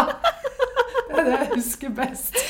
[1.08, 2.42] Det er det jeg husker best.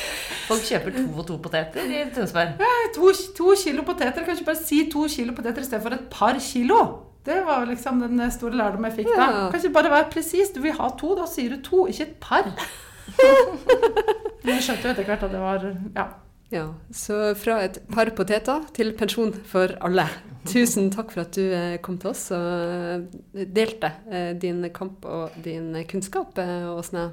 [0.49, 2.57] Folk kjøper to og to poteter i Tønsberg.
[2.97, 4.25] To, to kilo poteter.
[4.25, 6.81] Kan ikke bare si to kilo poteter i stedet for et par kilo.
[7.29, 9.27] Det var liksom den store lærdom jeg fikk da.
[9.29, 9.43] Ja.
[9.53, 10.53] Kan ikke bare være presis.
[10.55, 12.49] Du vil ha to, da sier du to, ikke et par.
[14.45, 16.09] Men jeg skjønte jo etter hvert at det var Ja.
[16.49, 20.07] Ja, Så fra et par poteter til pensjon for alle.
[20.49, 25.05] Tusen takk for at du eh, kom til oss og eh, delte eh, din kamp
[25.05, 27.11] og din kunnskap, eh, Åsne.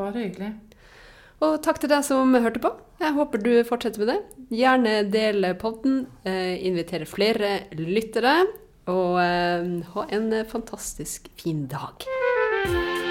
[0.00, 0.54] Bare hyggelig.
[1.44, 2.72] Og takk til deg som hørte på.
[3.02, 4.18] Jeg håper du fortsetter med det.
[4.56, 8.46] Gjerne del podden, eh, invitere flere lyttere,
[8.86, 13.03] og eh, ha en fantastisk fin dag.